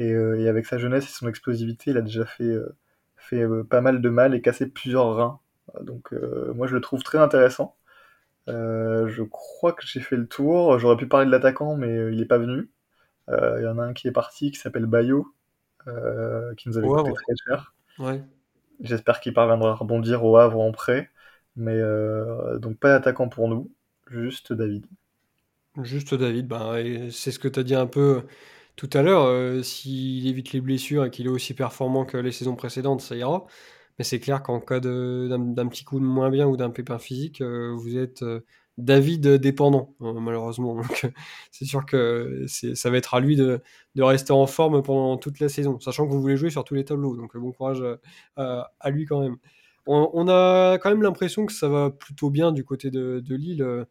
euh, 0.00 0.36
et, 0.36 0.48
avec 0.48 0.66
sa 0.66 0.78
jeunesse 0.78 1.04
et 1.04 1.12
son 1.12 1.28
explosivité, 1.28 1.90
il 1.90 1.96
a 1.96 2.02
déjà 2.02 2.24
fait, 2.24 2.44
euh, 2.44 2.76
fait 3.16 3.42
euh, 3.42 3.64
pas 3.64 3.80
mal 3.80 4.00
de 4.00 4.08
mal 4.08 4.34
et 4.34 4.40
cassé 4.40 4.66
plusieurs 4.66 5.14
reins. 5.14 5.40
Donc 5.80 6.12
moi 6.54 6.68
je 6.68 6.74
le 6.74 6.80
trouve 6.80 7.02
très 7.02 7.18
intéressant. 7.18 7.76
je 8.46 9.22
crois 9.24 9.72
que 9.72 9.84
j'ai 9.84 10.00
fait 10.00 10.16
le 10.16 10.28
tour. 10.28 10.78
J'aurais 10.78 10.96
pu 10.96 11.08
parler 11.08 11.26
de 11.26 11.30
l'attaquant, 11.32 11.76
mais 11.76 12.12
il 12.12 12.18
n'est 12.18 12.24
pas 12.24 12.38
venu. 12.38 12.70
Il 13.28 13.62
y 13.62 13.66
en 13.66 13.78
a 13.78 13.82
un 13.82 13.92
qui 13.92 14.06
est 14.06 14.12
parti 14.12 14.52
qui 14.52 14.58
s'appelle 14.58 14.86
Bayo, 14.86 15.34
qui 16.56 16.68
nous 16.68 16.78
avait 16.78 16.86
coûté 16.86 17.12
très 17.12 17.34
cher. 17.46 17.74
J'espère 18.80 19.20
qu'il 19.20 19.34
parviendra 19.34 19.70
à 19.70 19.74
rebondir 19.74 20.24
au 20.24 20.36
Havre 20.36 20.60
en 20.60 20.70
prêt. 20.70 21.10
Mais 21.56 21.80
donc 22.58 22.78
pas 22.78 22.90
d'attaquant 22.90 23.28
pour 23.28 23.48
nous, 23.48 23.70
juste 24.10 24.52
David. 24.52 24.86
Juste 25.82 26.14
David, 26.14 26.46
bah, 26.48 26.76
c'est 27.10 27.30
ce 27.30 27.38
que 27.38 27.48
tu 27.48 27.60
as 27.60 27.62
dit 27.62 27.74
un 27.74 27.86
peu 27.86 28.22
tout 28.76 28.90
à 28.92 29.02
l'heure, 29.02 29.24
euh, 29.24 29.62
s'il 29.62 30.26
évite 30.28 30.52
les 30.52 30.60
blessures 30.60 31.06
et 31.06 31.10
qu'il 31.10 31.26
est 31.26 31.30
aussi 31.30 31.54
performant 31.54 32.04
que 32.04 32.18
les 32.18 32.32
saisons 32.32 32.56
précédentes, 32.56 33.00
ça 33.00 33.16
ira. 33.16 33.46
Mais 33.98 34.04
c'est 34.04 34.20
clair 34.20 34.42
qu'en 34.42 34.60
cas 34.60 34.80
d'un 34.80 35.68
petit 35.68 35.84
coup 35.84 35.98
de 35.98 36.04
moins 36.04 36.30
bien 36.30 36.46
ou 36.46 36.56
d'un 36.58 36.70
pépin 36.70 36.98
physique, 36.98 37.40
euh, 37.40 37.72
vous 37.74 37.96
êtes 37.96 38.22
euh, 38.22 38.40
David 38.78 39.26
dépendant, 39.36 39.94
hein, 40.00 40.14
malheureusement. 40.20 40.82
C'est 41.52 41.64
sûr 41.64 41.86
que 41.86 42.44
ça 42.46 42.90
va 42.90 42.98
être 42.98 43.14
à 43.14 43.20
lui 43.20 43.36
de, 43.36 43.62
rester 43.98 44.32
en 44.32 44.46
forme 44.46 44.82
pendant 44.82 45.16
toute 45.16 45.40
la 45.40 45.48
saison, 45.48 45.80
sachant 45.80 46.06
que 46.06 46.12
vous 46.12 46.20
voulez 46.20 46.36
jouer 46.36 46.50
sur 46.50 46.64
tous 46.64 46.74
les 46.74 46.84
tableaux. 46.84 47.16
Donc 47.16 47.36
bon 47.36 47.52
courage 47.52 47.82
à 48.36 48.90
lui 48.90 49.06
quand 49.06 49.20
même. 49.22 49.38
On, 49.86 50.28
a 50.28 50.78
quand 50.78 50.90
même 50.90 51.02
l'impression 51.02 51.46
que 51.46 51.52
ça 51.52 51.68
va 51.68 51.90
plutôt 51.90 52.30
bien 52.30 52.52
du 52.52 52.64
côté 52.64 52.90
de, 52.90 53.22
Lille. 53.34 53.86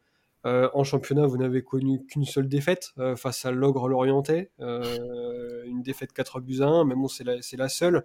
Euh, 0.46 0.70
en 0.74 0.84
championnat, 0.84 1.26
vous 1.26 1.38
n'avez 1.38 1.64
connu 1.64 2.06
qu'une 2.06 2.26
seule 2.26 2.48
défaite 2.48 2.92
euh, 3.00 3.16
face 3.16 3.46
à 3.46 3.52
l'Ogre 3.52 3.88
Lorientais, 3.88 4.52
euh, 4.60 5.64
une 5.66 5.82
défaite 5.82 6.14
4 6.14 6.40
buts 6.40 6.62
à 6.62 6.68
1, 6.68 6.86
mais 6.86 6.94
bon, 6.94 7.08
c'est 7.08 7.24
la, 7.24 7.70
seule. 7.70 8.04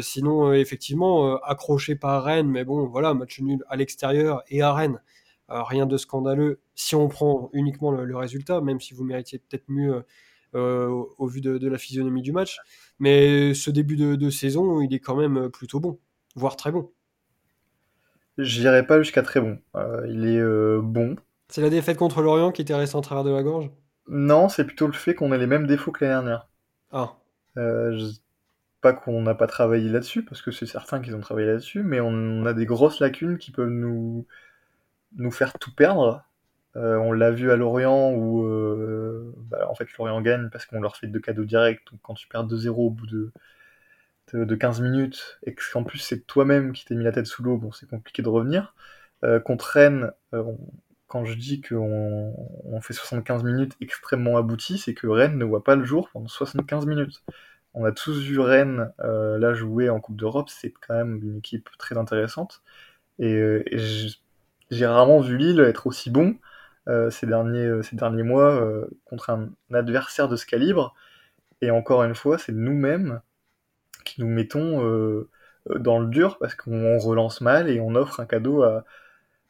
sinon, 0.00 0.52
effectivement, 0.52 1.36
accroché 1.36 1.94
par 1.94 2.24
Rennes, 2.24 2.48
mais 2.48 2.64
bon, 2.64 2.86
voilà, 2.86 3.14
match 3.14 3.40
nul 3.40 3.64
à 3.68 3.76
l'extérieur 3.76 4.42
et 4.48 4.62
à 4.62 4.72
Rennes. 4.72 5.00
rien 5.48 5.86
de 5.86 5.96
scandaleux 5.96 6.60
si 6.74 6.96
on 6.96 7.08
prend 7.08 7.48
uniquement 7.52 7.92
le, 7.92 8.16
résultat, 8.16 8.60
même 8.60 8.80
si 8.80 8.94
vous 8.94 9.04
méritiez 9.04 9.38
peut-être 9.38 9.68
mieux 9.68 10.04
au, 10.54 11.26
vu 11.26 11.40
de, 11.40 11.68
la 11.68 11.78
physionomie 11.78 12.22
du 12.22 12.32
match. 12.32 12.58
Mais 12.98 13.54
ce 13.54 13.70
début 13.70 13.96
de 13.96 14.30
saison, 14.30 14.80
il 14.80 14.92
est 14.94 15.00
quand 15.00 15.16
même 15.16 15.48
plutôt 15.48 15.78
bon, 15.78 16.00
voire 16.34 16.56
très 16.56 16.72
bon. 16.72 16.90
J'irai 18.38 18.86
pas 18.86 18.98
jusqu'à 18.98 19.22
très 19.22 19.40
bon. 19.40 19.58
il 20.08 20.26
est 20.26 20.42
bon, 20.80 21.16
c'est 21.52 21.60
la 21.60 21.68
défaite 21.68 21.98
contre 21.98 22.22
l'Orient 22.22 22.50
qui 22.50 22.62
était 22.62 22.74
restée 22.74 22.96
en 22.96 23.02
travers 23.02 23.24
de 23.24 23.30
la 23.30 23.42
gorge? 23.42 23.68
Non, 24.08 24.48
c'est 24.48 24.64
plutôt 24.64 24.86
le 24.86 24.94
fait 24.94 25.14
qu'on 25.14 25.34
ait 25.34 25.38
les 25.38 25.46
mêmes 25.46 25.66
défauts 25.66 25.92
que 25.92 26.02
l'année 26.02 26.14
dernière. 26.14 26.48
Ah. 26.92 27.12
Euh, 27.58 28.08
pas 28.80 28.94
qu'on 28.94 29.20
n'a 29.20 29.34
pas 29.34 29.46
travaillé 29.46 29.90
là-dessus, 29.90 30.24
parce 30.24 30.40
que 30.40 30.50
c'est 30.50 30.64
certain 30.64 31.02
qu'ils 31.02 31.14
ont 31.14 31.20
travaillé 31.20 31.48
là-dessus, 31.48 31.82
mais 31.82 32.00
on 32.00 32.46
a 32.46 32.54
des 32.54 32.64
grosses 32.64 33.00
lacunes 33.00 33.36
qui 33.36 33.50
peuvent 33.50 33.68
nous, 33.68 34.26
nous 35.16 35.30
faire 35.30 35.58
tout 35.58 35.74
perdre. 35.74 36.24
Euh, 36.76 36.96
on 36.96 37.12
l'a 37.12 37.30
vu 37.30 37.50
à 37.50 37.56
Lorient 37.56 38.12
où 38.12 38.46
euh, 38.46 39.34
bah, 39.50 39.68
en 39.68 39.74
fait 39.74 39.86
Lorient 39.98 40.22
gagne 40.22 40.48
parce 40.48 40.64
qu'on 40.64 40.80
leur 40.80 40.96
fait 40.96 41.06
deux 41.06 41.20
cadeaux 41.20 41.44
directs. 41.44 41.82
Donc 41.90 42.00
quand 42.00 42.14
tu 42.14 42.28
perds 42.28 42.46
2-0 42.46 42.68
au 42.70 42.88
bout 42.88 43.06
de, 43.06 43.30
de, 44.34 44.54
15 44.54 44.80
minutes 44.80 45.38
et 45.44 45.54
qu'en 45.54 45.84
plus 45.84 45.98
c'est 45.98 46.26
toi-même 46.26 46.72
qui 46.72 46.84
t'es 46.84 46.94
mis 46.94 47.04
la 47.04 47.12
tête 47.12 47.26
sous 47.26 47.42
l'eau, 47.42 47.58
bon 47.58 47.72
c'est 47.72 47.88
compliqué 47.88 48.22
de 48.22 48.28
revenir. 48.28 48.74
contre 49.44 49.66
Rennes, 49.66 50.12
quand 51.12 51.26
je 51.26 51.34
dis 51.34 51.60
qu'on 51.60 52.34
on 52.64 52.80
fait 52.80 52.94
75 52.94 53.44
minutes 53.44 53.74
extrêmement 53.82 54.38
abouties, 54.38 54.78
c'est 54.78 54.94
que 54.94 55.06
Rennes 55.06 55.36
ne 55.36 55.44
voit 55.44 55.62
pas 55.62 55.76
le 55.76 55.84
jour 55.84 56.08
pendant 56.10 56.26
75 56.26 56.86
minutes. 56.86 57.22
On 57.74 57.84
a 57.84 57.92
tous 57.92 58.18
vu 58.18 58.38
Rennes 58.40 58.92
euh, 59.00 59.38
là 59.38 59.52
jouer 59.52 59.90
en 59.90 60.00
Coupe 60.00 60.16
d'Europe, 60.16 60.48
c'est 60.48 60.72
quand 60.72 60.94
même 60.94 61.20
une 61.22 61.36
équipe 61.36 61.68
très 61.78 61.98
intéressante. 61.98 62.62
Et, 63.18 63.34
euh, 63.34 63.62
j'ai 64.70 64.86
rarement 64.86 65.20
vu 65.20 65.36
Lille 65.36 65.60
être 65.60 65.86
aussi 65.86 66.08
bon 66.08 66.36
euh, 66.88 67.10
ces, 67.10 67.26
derniers, 67.26 67.82
ces 67.82 67.96
derniers 67.96 68.22
mois 68.22 68.66
contre 69.04 69.28
un 69.28 69.50
adversaire 69.74 70.28
de 70.28 70.36
ce 70.36 70.46
calibre. 70.46 70.94
Et 71.60 71.70
encore 71.70 72.04
une 72.04 72.14
fois, 72.14 72.38
c'est 72.38 72.52
nous-mêmes 72.52 73.20
qui 74.04 74.20
nous 74.20 74.28
mettons 74.28 75.26
dans 75.66 75.98
le 75.98 76.06
dur 76.06 76.38
parce 76.38 76.54
qu'on 76.54 76.98
relance 76.98 77.40
mal 77.40 77.68
et 77.68 77.80
on 77.80 77.94
offre 77.94 78.20
un 78.20 78.26
cadeau 78.26 78.62
à, 78.62 78.84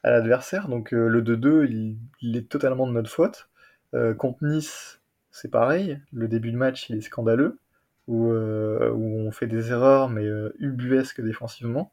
l'adversaire. 0.03 0.67
Donc 0.67 0.93
euh, 0.93 1.07
le 1.07 1.21
2-2, 1.21 1.97
il, 2.21 2.37
est 2.37 2.49
totalement 2.49 2.87
de 2.87 2.91
notre 2.91 3.09
faute. 3.09 3.49
Euh, 3.93 4.13
contre 4.13 4.43
Nice, 4.43 5.01
c'est 5.31 5.51
pareil. 5.51 5.99
Le 6.11 6.27
début 6.27 6.51
de 6.51 6.57
match, 6.57 6.89
il 6.89 6.97
est 6.97 7.01
scandaleux, 7.01 7.59
où, 8.07 8.31
euh, 8.31 8.91
où 8.91 9.19
on 9.19 9.31
fait 9.31 9.47
des 9.47 9.71
erreurs, 9.71 10.09
mais 10.09 10.25
ubuesques 10.59 11.21
défensivement. 11.21 11.91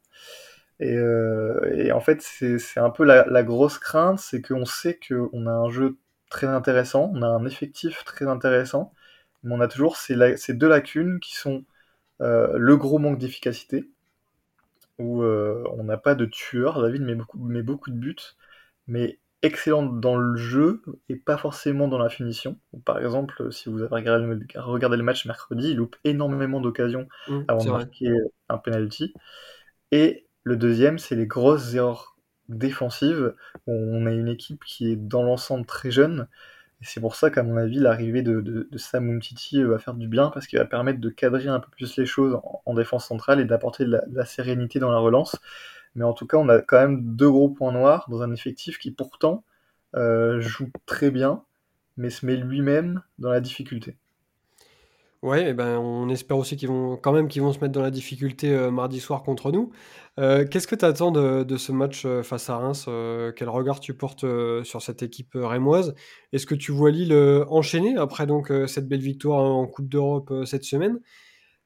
Et, 0.79 1.91
en 1.91 1.99
fait, 1.99 2.21
c'est 2.21 2.79
un 2.79 2.89
peu 2.89 3.03
la, 3.05 3.43
grosse 3.43 3.77
crainte, 3.77 4.19
c'est 4.19 4.41
qu'on 4.41 4.65
sait 4.65 4.99
qu'on 5.07 5.45
a 5.45 5.51
un 5.51 5.69
jeu 5.69 5.97
très 6.29 6.47
intéressant, 6.47 7.11
on 7.13 7.21
a 7.21 7.27
un 7.27 7.45
effectif 7.45 8.03
très 8.03 8.25
intéressant, 8.25 8.91
mais 9.43 9.53
on 9.53 9.61
a 9.61 9.67
toujours 9.67 9.95
ces, 9.97 10.37
ces 10.37 10.53
deux 10.53 10.67
lacunes 10.67 11.19
qui 11.19 11.35
sont 11.35 11.65
le 12.21 12.77
gros 12.77 12.99
manque 12.99 13.17
d'efficacité, 13.17 13.89
où 15.01 15.23
euh, 15.23 15.63
on 15.77 15.83
n'a 15.83 15.97
pas 15.97 16.15
de 16.15 16.25
tueur. 16.25 16.81
David 16.81 17.01
met 17.01 17.15
beaucoup, 17.15 17.39
met 17.39 17.63
beaucoup 17.63 17.91
de 17.91 17.97
buts, 17.97 18.15
mais 18.87 19.19
excellent 19.41 19.83
dans 19.83 20.15
le 20.17 20.37
jeu 20.37 20.83
et 21.09 21.15
pas 21.15 21.37
forcément 21.37 21.87
dans 21.87 21.97
la 21.97 22.09
finition. 22.09 22.57
Par 22.85 22.99
exemple, 22.99 23.51
si 23.51 23.69
vous 23.69 23.81
avez 23.81 23.89
regardé 23.89 24.97
le, 24.97 25.03
match 25.03 25.25
mercredi, 25.25 25.71
il 25.71 25.77
loupe 25.77 25.95
énormément 26.03 26.61
d'occasions 26.61 27.07
mmh, 27.27 27.39
avant 27.47 27.63
de 27.63 27.71
marquer 27.71 28.11
un 28.49 28.57
penalty. 28.57 29.13
Et 29.91 30.27
le 30.43 30.57
deuxième, 30.57 30.99
c'est 30.99 31.15
les 31.15 31.25
grosses 31.25 31.73
erreurs 31.73 32.17
défensives. 32.49 33.33
On 33.65 34.05
a 34.05 34.11
une 34.11 34.27
équipe 34.27 34.63
qui 34.63 34.91
est 34.91 34.95
dans 34.95 35.23
l'ensemble 35.23 35.65
très 35.65 35.89
jeune 35.89 36.27
et 36.81 36.85
c'est 36.85 36.99
pour 36.99 37.15
ça 37.15 37.29
qu'à 37.29 37.43
mon 37.43 37.57
avis, 37.57 37.77
l'arrivée 37.77 38.23
de, 38.23 38.67
Sam 38.75 39.09
Umtiti 39.09 39.61
va 39.63 39.77
faire 39.77 39.93
du 39.93 40.07
bien 40.07 40.31
parce 40.31 40.47
qu'il 40.47 40.57
va 40.57 40.65
permettre 40.65 40.99
de 40.99 41.09
cadrer 41.09 41.47
un 41.47 41.59
peu 41.59 41.69
plus 41.69 41.95
les 41.97 42.07
choses 42.07 42.39
en, 42.65 42.73
défense 42.73 43.07
centrale 43.07 43.39
et 43.39 43.45
d'apporter 43.45 43.85
de, 43.85 44.01
la, 44.11 44.25
sérénité 44.25 44.79
dans 44.79 44.89
la 44.89 44.97
relance. 44.97 45.37
Mais 45.93 46.03
en 46.03 46.13
tout 46.13 46.25
cas, 46.25 46.37
on 46.37 46.49
a 46.49 46.59
quand 46.59 46.79
même 46.79 47.15
deux 47.15 47.29
gros 47.29 47.49
points 47.49 47.71
noirs 47.71 48.07
dans 48.09 48.23
un 48.23 48.31
effectif 48.33 48.79
qui 48.79 48.91
pourtant 48.91 49.43
euh, 49.95 50.41
joue 50.41 50.71
très 50.87 51.11
bien, 51.11 51.43
mais 51.97 52.09
se 52.09 52.25
met 52.25 52.35
lui-même 52.35 53.03
dans 53.19 53.29
la 53.29 53.41
difficulté. 53.41 53.97
Ouais, 55.23 55.49
et 55.49 55.53
ben, 55.53 55.77
on 55.77 56.09
espère 56.09 56.37
aussi 56.39 56.57
qu'ils 56.57 56.67
vont 56.69 56.97
quand 56.97 57.11
même 57.13 57.27
qu'ils 57.27 57.43
vont 57.43 57.53
se 57.53 57.59
mettre 57.59 57.73
dans 57.73 57.83
la 57.83 57.91
difficulté, 57.91 58.49
heu, 58.53 58.71
mardi 58.71 58.99
soir 58.99 59.21
contre 59.21 59.51
nous. 59.51 59.71
Heu, 60.19 60.45
qu'est-ce 60.45 60.65
que 60.65 60.73
tu 60.73 60.83
attends 60.83 61.11
de 61.11 61.57
ce 61.57 61.71
match, 61.71 62.05
heu, 62.07 62.23
face 62.23 62.49
à 62.49 62.57
Reims? 62.57 62.85
Quel 63.35 63.47
regard 63.49 63.79
tu 63.79 63.93
portes, 63.93 64.25
sur 64.63 64.81
cette 64.81 65.03
équipe, 65.03 65.33
rémoise? 65.35 65.93
Est-ce 66.33 66.47
que 66.47 66.55
tu 66.55 66.71
vois 66.71 66.89
Lille, 66.89 67.13
enchaîner 67.49 67.95
après 67.97 68.25
donc, 68.25 68.51
cette 68.65 68.87
belle 68.87 69.01
victoire 69.01 69.43
en 69.43 69.67
Coupe 69.67 69.89
d'Europe, 69.89 70.33
cette 70.45 70.63
semaine? 70.63 70.99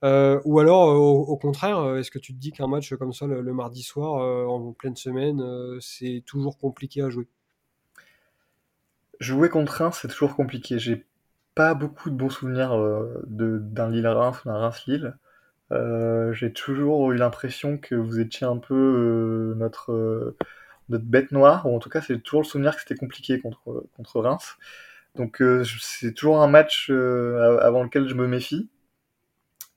Ou 0.03 0.59
alors, 0.59 0.89
au 0.95 1.37
contraire, 1.37 1.97
est-ce 1.97 2.11
que 2.11 2.19
tu 2.19 2.33
te 2.33 2.39
dis 2.39 2.51
qu'un 2.51 2.67
match 2.67 2.93
comme 2.95 3.13
ça 3.13 3.27
le 3.27 3.41
le 3.41 3.53
mardi 3.53 3.83
soir, 3.83 4.15
en 4.49 4.73
pleine 4.73 4.95
semaine, 4.97 5.41
c'est 5.81 6.23
toujours 6.25 6.57
compliqué 6.57 7.01
à 7.03 7.09
jouer? 7.09 7.27
Jouer 9.19 9.49
contre 9.49 9.73
Reims, 9.73 9.99
c'est 10.01 10.07
toujours 10.07 10.37
compliqué. 10.37 10.79
J'ai 10.79 11.05
pas 11.55 11.73
beaucoup 11.75 12.09
de 12.09 12.15
bons 12.15 12.29
souvenirs, 12.29 12.75
heu, 12.75 13.23
de 13.27 13.59
d'un 13.59 13.89
Lille-Reims 13.89 14.43
ou 14.45 14.49
d'un 14.49 14.57
Reims-Lille. 14.59 15.17
Heu, 15.73 16.33
j'ai 16.33 16.53
toujours 16.53 17.11
eu 17.11 17.17
l'impression 17.17 17.77
que 17.79 17.95
vous 17.95 18.19
étiez 18.19 18.47
un 18.47 18.57
peu, 18.57 18.75
heu, 18.75 19.55
notre, 19.57 20.35
notre 20.89 21.05
bête 21.05 21.31
noire, 21.31 21.65
ou 21.67 21.75
en 21.75 21.79
tout 21.79 21.89
cas, 21.89 22.01
c'est 22.01 22.19
toujours 22.19 22.41
le 22.41 22.47
souvenir 22.47 22.75
que 22.75 22.81
c'était 22.81 22.95
compliqué 22.95 23.39
contre, 23.41 23.85
contre 23.97 24.21
Reims. 24.21 24.57
Donc, 25.15 25.41
c'est 25.81 26.13
toujours 26.13 26.41
un 26.41 26.47
match, 26.47 26.89
avant 26.91 27.83
lequel 27.83 28.07
je 28.09 28.15
me 28.15 28.27
méfie. 28.27 28.69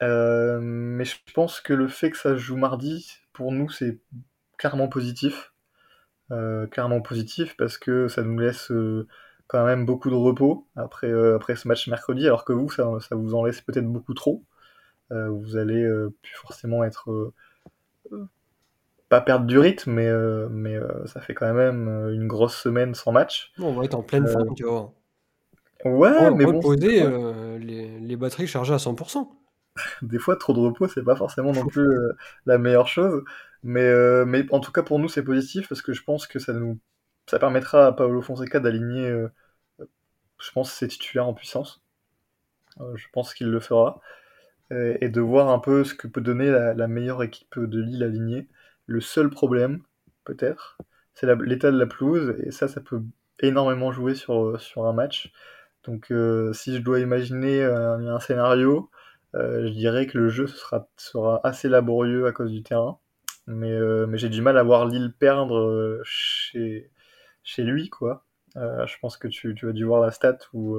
Mais 0.01 1.05
je 1.05 1.17
pense 1.35 1.61
que 1.61 1.73
le 1.73 1.89
fait 1.89 2.11
que 2.11 2.17
ça 2.19 2.31
se 2.31 2.39
joue 2.39 2.57
mardi, 2.57 3.11
pour 3.33 3.53
nous, 3.53 3.71
c'est 3.71 4.01
clairement 4.59 4.89
positif. 4.89 5.53
Heu, 6.33 6.69
clairement 6.71 7.01
positif 7.01 7.57
parce 7.57 7.79
que 7.79 8.09
ça 8.09 8.23
nous 8.23 8.39
laisse, 8.39 8.71
quand 9.49 9.65
même 9.67 9.87
beaucoup 9.87 10.11
de 10.11 10.17
repos 10.17 10.69
après, 10.77 11.09
heu, 11.09 11.35
après 11.37 11.57
ce 11.57 11.69
match 11.69 11.89
mercredi, 11.89 12.27
alors 12.27 12.45
que 12.47 12.53
vous, 12.55 12.71
ça 12.71 12.89
ça 13.01 13.17
vous 13.17 13.35
en 13.35 13.45
laisse 13.47 13.63
peut-être 13.63 13.87
beaucoup 13.89 14.15
trop. 14.15 14.45
Heu, 15.13 15.29
vous 15.29 15.57
allez, 15.57 15.83
heu, 15.85 16.15
plus 16.23 16.35
forcément 16.37 16.85
être, 16.85 17.33
pas 19.09 19.21
perdre 19.21 19.47
du 19.47 19.59
rythme, 19.59 19.93
mais, 19.93 20.11
mais, 20.51 20.79
ça 21.07 21.21
fait 21.21 21.35
quand 21.35 21.53
même, 21.55 21.89
une 22.13 22.27
grosse 22.29 22.57
semaine 22.57 22.95
sans 22.95 23.13
match. 23.13 23.53
Non, 23.59 23.67
on 23.69 23.75
va 23.75 23.85
être 23.85 23.95
en 23.95 24.03
pleine 24.03 24.27
Heu 24.27 24.27
forme, 24.27 24.55
tu 24.55 24.65
voir. 24.65 24.93
ouais, 25.85 26.31
Re 26.31 26.33
mais 26.33 26.47
bon, 26.47 26.63
reposer, 26.63 27.03
heu, 27.03 27.57
les 27.59 27.99
les 28.01 28.17
batteries 28.17 28.47
chargées 28.47 28.75
à 28.75 28.79
100 28.79 28.95
des 30.03 30.19
fois 30.19 30.37
trop 30.37 30.53
de 30.53 30.61
repos, 30.61 30.89
c'est 30.89 31.05
pas 31.05 31.17
forcément 31.17 31.53
non 31.53 31.67
plus, 31.67 31.89
la 32.47 32.59
meilleure 32.59 32.89
chose. 32.89 33.23
Mais, 33.63 33.91
mais 34.27 34.47
en 34.53 34.61
tout 34.61 34.73
cas 34.73 34.83
pour 34.83 34.99
nous, 34.99 35.09
c'est 35.09 35.25
positif 35.25 35.69
parce 35.69 35.83
que 35.83 35.93
je 35.93 36.03
pense 36.03 36.27
que 36.27 36.39
ça 36.39 36.53
nous 36.53 36.79
ça 37.31 37.39
permettra 37.39 37.87
à 37.89 37.93
Paulo 37.93 38.23
Fonseca 38.23 38.61
d'aligner, 38.61 39.09
heu, 39.11 39.31
je 40.41 40.51
pense 40.53 40.73
ses 40.73 40.89
titulaires 40.89 41.27
en 41.29 41.35
puissance. 41.35 41.83
Heu, 42.81 42.97
je 42.97 43.07
pense 43.13 43.35
qu'il 43.35 43.49
le 43.49 43.61
fera. 43.61 44.01
Et 45.01 45.09
de 45.09 45.21
voir 45.21 45.49
un 45.51 45.61
peu 45.61 45.85
ce 45.85 45.95
que 45.95 46.09
peut 46.09 46.21
donner 46.21 46.51
la 46.51 46.89
meilleure 46.89 47.23
équipe 47.23 47.59
de 47.59 47.81
Lille 47.81 48.03
alignée. 48.03 48.49
Le 48.87 49.01
seul 49.01 49.31
problème, 49.31 49.83
peut-être, 50.25 50.79
c'est 51.15 51.27
l'état 51.43 51.71
de 51.73 51.79
la 51.79 51.87
pelouse 51.87 52.37
et 52.45 52.51
ça, 52.51 52.69
ça 52.69 52.81
peut 52.83 53.03
énormément 53.41 53.93
jouer 53.93 54.15
sur, 54.15 54.61
sur 54.61 54.87
un 54.87 54.93
match. 54.93 55.33
Donc, 55.85 56.13
si 56.55 56.77
je 56.77 56.83
dois 56.83 57.01
imaginer, 57.01 57.63
heu, 57.63 57.75
un 57.77 58.21
scénario, 58.21 58.91
je 59.35 59.69
dirais 59.71 60.07
que 60.07 60.19
le 60.19 60.29
jeu 60.31 60.47
sera 60.49 60.89
sera 60.97 61.41
assez 61.45 61.69
laborieux 61.69 62.27
à 62.27 62.33
cause 62.33 62.53
du 62.53 62.63
terrain. 62.63 62.99
Mais, 63.47 63.79
mais 64.07 64.19
j'ai 64.19 64.29
du 64.29 64.43
mal 64.43 64.59
à 64.59 64.63
voir 64.63 64.87
Lille 64.87 65.15
perdre, 65.19 66.01
chez 66.05 66.91
chez 67.49 67.65
lui, 67.65 67.89
quoi. 67.89 68.25
Heu, 68.57 68.87
je 68.87 68.99
pense 69.01 69.17
que 69.17 69.27
tu 69.29 69.55
tu 69.55 69.69
as 69.69 69.73
dû 69.73 69.85
voir 69.85 70.03
la 70.03 70.11
stat 70.11 70.39
où, 70.53 70.79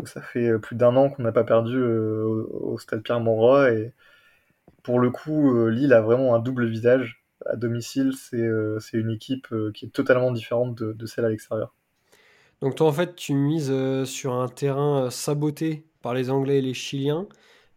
où 0.00 0.06
ça 0.06 0.22
fait, 0.22 0.48
heu, 0.50 0.60
plus 0.60 0.76
d'un 0.76 0.96
an 0.96 1.10
qu'on 1.10 1.22
n'a 1.24 1.32
pas 1.32 1.44
perdu, 1.44 1.82
au 1.82 2.72
au 2.74 2.78
stade 2.78 3.02
Pierre-Mauroy 3.02 3.72
et 3.72 3.92
pour 4.84 5.00
le 5.00 5.10
coup, 5.10 5.68
Lille 5.68 5.92
a 5.92 6.00
vraiment 6.00 6.34
un 6.34 6.40
double 6.40 6.66
visage. 6.66 7.24
À 7.46 7.56
domicile, 7.56 8.12
c'est, 8.14 8.96
une 8.96 9.10
équipe, 9.10 9.48
qui 9.74 9.86
est 9.86 9.90
totalement 9.90 10.32
différente 10.32 10.76
de 10.76 10.92
de 10.92 11.06
celle 11.06 11.24
à 11.24 11.28
l'extérieur. 11.30 11.74
Donc 12.60 12.76
toi, 12.76 12.88
en 12.88 12.92
fait, 12.92 13.16
tu 13.16 13.34
mises, 13.34 13.72
sur 14.04 14.34
un 14.34 14.48
terrain, 14.48 15.10
saboté 15.10 15.84
par 16.02 16.14
les 16.14 16.30
Anglais 16.30 16.58
et 16.58 16.62
les 16.62 16.74
Chiliens 16.74 17.26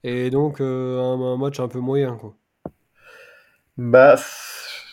et 0.03 0.30
donc 0.30 0.62
un 0.62 1.38
match 1.38 1.60
un 1.60 1.67
peu 1.67 1.80
moyen, 1.80 2.17
quoi. 2.17 2.36
Bah, 3.77 4.15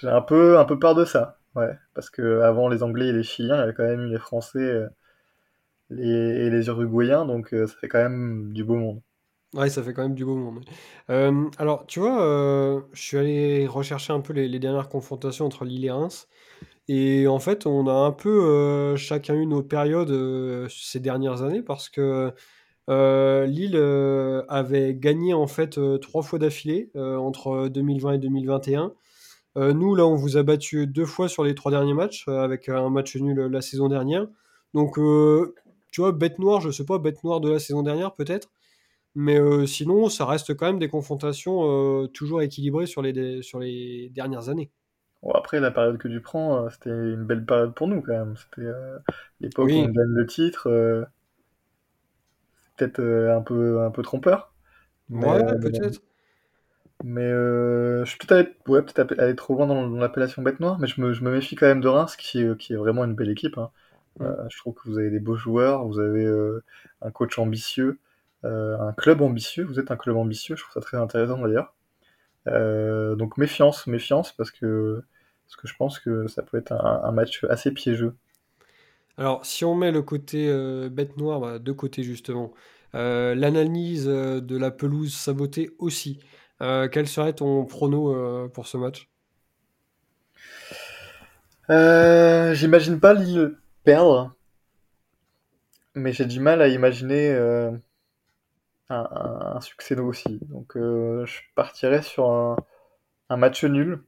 j'ai 0.00 0.08
un 0.08 0.22
peu 0.22 0.58
un 0.58 0.64
peu 0.64 0.78
peur 0.78 0.94
de 0.94 1.04
ça, 1.04 1.38
ouais, 1.54 1.72
parce 1.94 2.10
qu'avant 2.10 2.68
les 2.68 2.82
Anglais 2.82 3.08
et 3.08 3.12
les 3.12 3.22
Chiliens, 3.22 3.56
il 3.56 3.60
y 3.60 3.62
avait 3.62 3.74
quand 3.74 3.84
même 3.84 4.02
eu 4.02 4.10
les 4.10 4.18
Français, 4.18 4.86
les 5.90 6.06
et 6.46 6.50
les 6.50 6.66
Uruguayens, 6.68 7.26
donc 7.26 7.52
heu, 7.52 7.66
ça 7.66 7.74
fait 7.80 7.88
quand 7.88 8.02
même 8.02 8.52
du 8.52 8.64
beau 8.64 8.76
monde. 8.76 9.00
Ouais, 9.54 9.68
ça 9.68 9.82
fait 9.82 9.92
quand 9.92 10.02
même 10.02 10.14
du 10.14 10.24
beau 10.24 10.36
monde. 10.36 10.64
Hem, 11.10 11.50
alors 11.58 11.86
tu 11.86 12.00
vois, 12.00 12.86
je 12.92 13.02
suis 13.02 13.18
allé 13.18 13.66
rechercher 13.66 14.14
un 14.14 14.20
peu 14.20 14.32
les 14.32 14.58
dernières 14.58 14.88
confrontations 14.88 15.44
entre 15.44 15.66
Lille 15.66 15.84
et 15.84 15.90
Reims 15.90 16.26
et 16.88 17.26
en 17.28 17.38
fait, 17.38 17.66
on 17.66 17.86
a 17.86 17.92
un 17.92 18.12
peu, 18.12 18.96
chacun 18.96 19.34
eu 19.34 19.46
nos 19.46 19.62
périodes, 19.62 20.68
ces 20.70 21.00
dernières 21.00 21.42
années 21.42 21.62
parce 21.62 21.90
que, 21.90 22.32
Lille, 22.88 23.76
avait 24.48 24.94
gagné 24.94 25.34
en 25.34 25.46
fait, 25.46 25.78
3 26.00 26.22
fois 26.22 26.38
d'affilée, 26.38 26.90
entre 26.94 27.68
2020 27.68 28.12
et 28.14 28.18
2021. 28.18 28.94
Heu, 29.56 29.72
nous, 29.72 29.94
là, 29.94 30.06
on 30.06 30.14
vous 30.16 30.36
a 30.36 30.42
battu 30.42 30.86
2 30.86 31.04
fois 31.04 31.28
sur 31.28 31.44
les 31.44 31.54
3 31.54 31.70
derniers 31.70 31.94
matchs, 31.94 32.26
heu, 32.28 32.38
avec 32.38 32.68
un 32.68 32.88
match 32.90 33.16
nul, 33.16 33.38
la 33.38 33.60
saison 33.60 33.88
dernière. 33.88 34.26
Donc, 34.74 34.94
tu 35.90 36.00
vois, 36.00 36.12
bête 36.12 36.38
noire, 36.38 36.60
je 36.62 36.70
sais 36.70 36.86
pas, 36.86 36.98
bête 36.98 37.22
noire 37.24 37.40
de 37.40 37.50
la 37.50 37.58
saison 37.58 37.82
dernière 37.82 38.14
peut-être, 38.14 38.48
mais, 39.14 39.38
sinon 39.66 40.08
ça 40.08 40.24
reste 40.26 40.54
quand 40.56 40.66
même 40.66 40.78
des 40.78 40.88
confrontations, 40.88 42.08
toujours 42.08 42.42
équilibrées 42.42 42.86
sur 42.86 43.02
les 43.02 43.42
sur 43.42 43.58
les 43.60 44.10
dernières 44.14 44.48
années. 44.48 44.70
Bon 45.22 45.32
après 45.32 45.60
la 45.60 45.70
période 45.70 45.98
que 45.98 46.08
tu 46.08 46.20
prends, 46.22 46.68
c'était 46.70 46.90
une 46.90 47.24
belle 47.24 47.44
période 47.44 47.74
pour 47.74 47.88
nous 47.88 48.00
quand 48.02 48.12
même. 48.12 48.34
C'était, 48.36 48.68
l'époque 49.40 49.68
où 49.70 49.74
on 49.74 49.88
gagne 49.88 50.14
le 50.14 50.26
titre, 50.26 50.68
peut-être, 52.76 53.00
un 53.00 53.42
peu 53.42 53.82
un 53.82 53.90
peu 53.90 54.02
trompeur, 54.02 54.54
ouais, 55.10 55.58
peut-être. 55.60 56.00
Mais, 57.02 57.22
heu, 57.24 58.02
je 58.04 58.10
suis 58.10 58.18
peut-être 58.18 58.32
allé 58.48 58.56
ouais, 58.68 58.82
peut-être 58.82 59.18
allé 59.20 59.34
trop 59.36 59.54
loin 59.54 59.66
dans 59.66 59.88
dans 59.88 59.98
l'appellation 59.98 60.42
bête 60.42 60.60
noire, 60.60 60.78
mais 60.78 60.86
je 60.86 61.00
me 61.00 61.12
je 61.12 61.22
me 61.24 61.32
méfie 61.32 61.56
quand 61.56 61.66
même 61.66 61.80
de 61.80 61.88
Reims 61.88 62.16
qui 62.16 62.40
est, 62.42 62.56
qui 62.58 62.72
est 62.74 62.76
vraiment 62.76 63.04
une 63.04 63.14
belle 63.14 63.30
équipe, 63.30 63.58
hein. 63.58 63.70
Heu, 64.22 64.26
Mmh. 64.26 64.36
je 64.50 64.58
trouve 64.58 64.74
que 64.74 64.88
vous 64.88 64.98
avez 64.98 65.10
des 65.10 65.20
beaux 65.20 65.36
joueurs, 65.36 65.86
vous 65.86 65.98
avez, 66.00 66.24
heu, 66.24 66.62
un 67.02 67.10
coach 67.10 67.38
ambitieux, 67.38 67.98
un 68.44 68.92
club 68.96 69.22
ambitieux. 69.22 69.64
Vous 69.64 69.80
êtes 69.80 69.90
un 69.92 69.96
club 69.96 70.16
ambitieux, 70.16 70.56
je 70.56 70.62
trouve 70.62 70.74
ça 70.74 70.80
très 70.80 70.96
intéressant 70.98 71.38
d'ailleurs. 71.42 71.74
Donc 73.16 73.36
méfiance, 73.38 73.86
méfiance 73.86 74.32
parce 74.32 74.50
que 74.50 75.02
parce 75.46 75.56
que 75.56 75.68
je 75.68 75.76
pense 75.76 75.98
que 76.00 76.26
ça 76.28 76.42
peut 76.42 76.58
être 76.58 76.72
un 76.72 77.02
un 77.04 77.12
match 77.12 77.44
assez 77.44 77.72
piégeux. 77.72 78.16
Alors 79.18 79.44
si 79.46 79.64
on 79.64 79.74
met 79.74 79.92
le 79.92 80.02
côté, 80.02 80.46
bête 80.90 81.16
noire, 81.16 81.40
bah, 81.40 81.58
2 81.58 81.74
côtés 81.74 82.02
justement, 82.02 82.52
l'analyse, 82.94 84.06
de 84.06 84.56
la 84.56 84.70
pelouse 84.70 85.14
sabotée 85.14 85.70
aussi, 85.78 86.18
quel 86.90 87.07
serait 87.09 87.35
ton 87.35 87.64
prono, 87.64 88.14
heu, 88.14 88.48
pour 88.53 88.66
ce 88.66 88.77
match? 88.77 89.09
Heu, 91.68 92.55
j'imagine 92.55 93.01
pas 93.01 93.14
Lille 93.14 93.57
perdre, 93.85 94.33
mais 95.94 96.12
j'ai 96.12 96.27
du 96.27 96.38
mal 96.40 96.61
à 96.61 96.68
imaginer, 96.68 97.31
un 97.35 97.81
un 98.90 99.57
un 99.57 99.61
succès 99.61 99.98
aussi. 99.98 100.38
Donc, 100.42 100.75
je 100.77 101.40
partirais 101.57 102.03
sur 102.03 102.31
un 102.31 103.37
match 103.37 103.64
nul, 103.64 104.05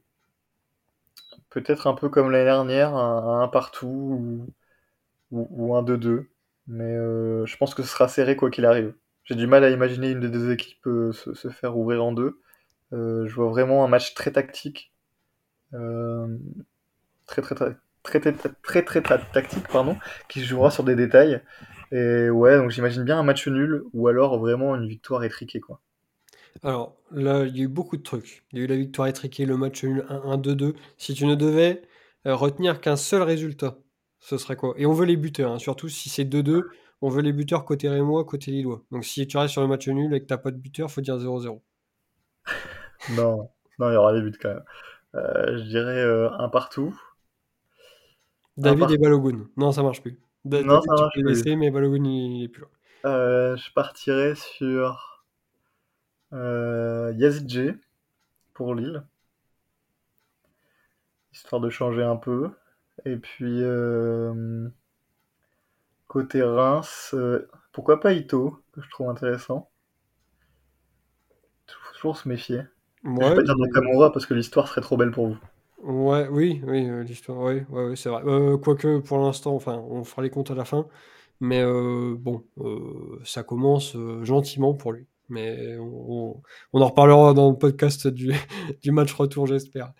peut-être 1.49 1.87
un 1.87 1.93
peu 1.95 2.09
comme 2.09 2.29
l'année 2.31 2.45
dernière, 2.45 2.95
un 2.95 3.47
partout 3.47 4.47
ou 5.31 5.75
un 5.75 5.83
2-2. 5.83 6.29
Mais, 6.67 6.95
je 7.45 7.57
pense 7.57 7.75
que 7.75 7.83
ce 7.83 7.89
sera 7.89 8.07
serré 8.07 8.35
quoi 8.35 8.49
qu'il 8.51 8.65
arrive. 8.65 8.93
J'ai 9.23 9.35
du 9.35 9.47
mal 9.47 9.63
à 9.63 9.69
imaginer 9.69 10.11
une 10.11 10.19
des 10.19 10.29
2 10.29 10.51
équipes, 10.51 10.87
se 11.13 11.49
faire 11.49 11.77
ouvrir 11.77 12.03
en 12.03 12.11
2. 12.13 12.39
Heu, 12.93 13.25
je 13.27 13.35
vois 13.35 13.49
vraiment 13.49 13.83
un 13.85 13.87
match 13.87 14.13
très 14.13 14.31
tactique, 14.31 14.93
hem, 15.73 16.39
très, 17.27 17.41
très, 17.41 17.55
très 17.55 17.75
très, 18.03 18.19
très, 18.19 18.33
très, 18.33 18.49
très, 18.63 18.83
très 18.85 19.01
ta 19.01 19.17
tactique, 19.17 19.67
pardon, 19.67 19.97
qui 20.29 20.41
se 20.41 20.45
jouera 20.45 20.71
sur 20.71 20.83
des 20.83 20.95
détails 20.95 21.41
et 21.91 22.29
ouais, 22.29 22.57
donc 22.57 22.71
j'imagine 22.71 23.03
bien 23.03 23.19
un 23.19 23.23
match 23.23 23.47
nul 23.47 23.83
ou 23.93 24.07
alors 24.07 24.39
vraiment 24.39 24.75
une 24.75 24.87
victoire 24.87 25.23
étriquée, 25.23 25.59
quoi. 25.59 25.81
Alors 26.63 26.95
là, 27.11 27.45
il 27.45 27.57
y 27.57 27.61
a 27.61 27.63
eu 27.63 27.67
beaucoup 27.67 27.97
de 27.97 28.03
trucs. 28.03 28.45
Il 28.51 28.59
y 28.59 28.61
a 28.61 28.65
eu 28.65 28.67
la 28.67 28.75
victoire 28.75 29.07
étriquée, 29.07 29.45
le 29.45 29.57
match 29.57 29.83
nul 29.83 30.05
1-1, 30.09 30.37
2-2. 30.37 30.75
Si 30.97 31.13
tu 31.13 31.25
ne 31.25 31.35
devais, 31.35 31.81
heu, 32.27 32.33
retenir 32.33 32.81
qu'un 32.81 32.95
seul 32.95 33.21
résultat, 33.21 33.77
ce 34.19 34.37
serait 34.37 34.55
quoi? 34.55 34.73
Et 34.77 34.85
on 34.85 34.93
veut 34.93 35.05
les 35.05 35.17
buteurs, 35.17 35.51
hein, 35.51 35.59
surtout 35.59 35.89
si 35.89 36.09
c'est 36.09 36.25
2-2, 36.25 36.69
on 37.01 37.09
veut 37.09 37.21
les 37.21 37.33
buteurs 37.33 37.65
côté 37.65 37.89
rémois, 37.89 38.23
côté 38.25 38.51
lillois. 38.51 38.83
Donc 38.91 39.05
si 39.05 39.27
tu 39.27 39.37
restes 39.37 39.53
sur 39.53 39.61
le 39.61 39.67
match 39.67 39.87
nul 39.87 40.13
et 40.13 40.21
que 40.21 40.25
tu 40.27 40.33
as 40.33 40.37
pas 40.37 40.51
de 40.51 40.57
buteur, 40.57 40.89
faut 40.91 41.01
dire 41.01 41.17
0-0. 41.19 41.61
Non, 43.07 43.49
non, 43.79 43.89
il 43.89 43.93
y 43.93 43.97
aura 43.97 44.13
des 44.13 44.21
buts 44.21 44.37
quand 44.41 44.49
même. 44.49 44.63
Heu, 45.15 45.57
je 45.59 45.63
dirais, 45.63 46.01
heu, 46.03 46.29
un 46.39 46.49
partout, 46.49 46.99
un 48.63 48.75
David 48.75 48.91
et 48.91 48.97
Balogun. 48.97 49.47
Non, 49.55 49.71
ça 49.71 49.81
marche 49.81 50.01
plus. 50.01 50.19
Da 50.43 50.61
non, 50.61 50.81
David, 50.81 50.81
ça 50.81 50.93
marche 50.95 51.21
plus. 51.23 51.45
laisser, 51.45 51.55
mais 51.55 51.71
Balogun, 51.71 52.03
il 52.03 52.43
est 52.43 52.47
plus 52.49 52.61
là. 52.63 52.67
Heu, 53.05 53.55
je 53.55 53.71
partirais 53.71 54.35
sur 54.35 55.23
Euh, 56.33 57.13
Yazidje 57.17 57.79
pour 58.53 58.75
Lille. 58.75 59.05
Histoire 61.31 61.61
de 61.61 61.69
changer 61.69 62.01
un 62.01 62.15
peu. 62.15 62.49
Et 63.05 63.15
puis, 63.17 63.61
euh, 63.61 64.67
côté 66.07 66.41
Reims, 66.41 67.11
euh, 67.13 67.47
pourquoi 67.71 67.99
pas 67.99 68.13
Ito, 68.13 68.59
que 68.71 68.81
je 68.81 68.89
trouve 68.89 69.07
intéressant. 69.07 69.69
Toujours 71.95 72.17
se 72.17 72.27
méfier. 72.27 72.61
je 73.03 73.09
vais 73.09 73.35
pas 73.35 73.41
dire 73.41 73.57
Nakamura 73.57 74.11
parce 74.11 74.25
que 74.25 74.33
l'histoire 74.33 74.67
serait 74.67 74.81
trop 74.81 74.97
belle 74.97 75.11
pour 75.11 75.27
vous. 75.27 75.37
Ouais, 75.85 76.27
oui, 76.31 76.61
oui, 76.65 76.89
euh, 76.89 77.03
l'histoire, 77.03 77.37
oui, 77.41 77.61
ouais, 77.69 77.89
ouais, 77.89 77.95
c'est 77.95 78.09
vrai. 78.09 78.23
Euh, 78.25 78.57
quoique 78.57 78.99
pour 78.99 79.19
l'instant, 79.19 79.53
enfin, 79.53 79.77
on 79.87 80.03
fera 80.03 80.23
les 80.23 80.31
comptes 80.31 80.49
à 80.49 80.55
la 80.55 80.65
fin, 80.65 80.87
mais 81.39 81.61
euh, 81.61 82.15
bon, 82.17 82.43
ça 83.23 83.43
commence 83.43 83.95
gentiment 84.23 84.73
pour 84.73 84.93
lui. 84.93 85.05
Mais 85.29 85.77
on, 85.79 86.41
en 86.73 86.87
reparlera 86.87 87.33
dans 87.33 87.51
le 87.51 87.57
podcast 87.57 88.07
du, 88.07 88.31
du 88.83 88.91
match 88.91 89.13
retour, 89.13 89.45
j'espère. 89.45 89.93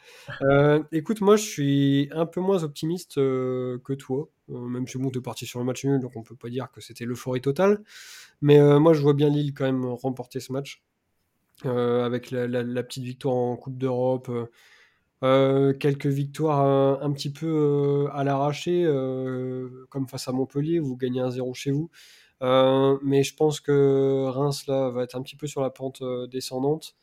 écoute, 0.92 1.22
moi, 1.22 1.36
je 1.36 1.44
suis 1.44 2.10
un 2.12 2.26
peu 2.26 2.42
moins 2.42 2.64
optimiste 2.64 3.16
que 3.16 3.94
toi, 3.94 4.28
même 4.48 4.88
si 4.88 4.98
bon, 4.98 5.12
tu 5.12 5.20
es 5.20 5.22
parti 5.22 5.46
sur 5.46 5.60
le 5.60 5.66
match 5.66 5.86
nul, 5.86 6.00
donc 6.00 6.14
on 6.16 6.24
peut 6.24 6.36
pas 6.36 6.50
dire 6.50 6.72
que 6.72 6.82
c'était 6.82 7.06
l'euphorie 7.06 7.42
totale. 7.42 7.84
Mais 8.42 8.60
moi, 8.80 8.94
je 8.94 9.02
vois 9.02 9.14
bien 9.14 9.30
Lille 9.30 9.54
quand 9.54 9.66
même 9.66 9.86
remporter 9.86 10.40
ce 10.40 10.52
match. 10.52 10.84
Avec 11.64 12.32
la, 12.32 12.84
petite 12.84 13.04
victoire 13.04 13.36
en 13.36 13.56
Coupe 13.56 13.78
d'Europe, 13.78 14.30
euh, 15.24 15.74
quelques 15.74 16.08
victoires 16.08 17.02
un, 17.02 17.12
petit 17.12 17.32
peu 17.32 17.48
euh, 17.48 18.10
à 18.14 18.24
l'arraché, 18.24 18.84
euh, 18.86 19.88
comme 19.90 20.08
face 20.08 20.28
à 20.28 20.32
Montpellier, 20.34 20.80
vous 20.80 20.98
gagnez 20.98 21.22
un 21.22 21.32
0 21.32 21.54
chez 21.54 21.72
vous. 21.72 21.90
mais 22.42 23.24
je 23.24 23.36
pense 23.36 23.60
que 23.60 24.26
Reims 24.28 24.68
là 24.68 24.90
va 24.90 25.04
être 25.04 25.16
un 25.16 25.22
petit 25.22 25.36
peu 25.38 25.48
sur 25.48 25.62
la 25.62 25.70
pente 25.70 26.04
descendante 26.30 26.96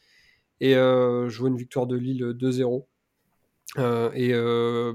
et 0.61 0.75
vois 0.75 1.49
une 1.49 1.57
victoire 1.57 1.87
de 1.87 1.97
Lille 1.97 2.23
2-0. 2.39 2.85
et 4.15 4.33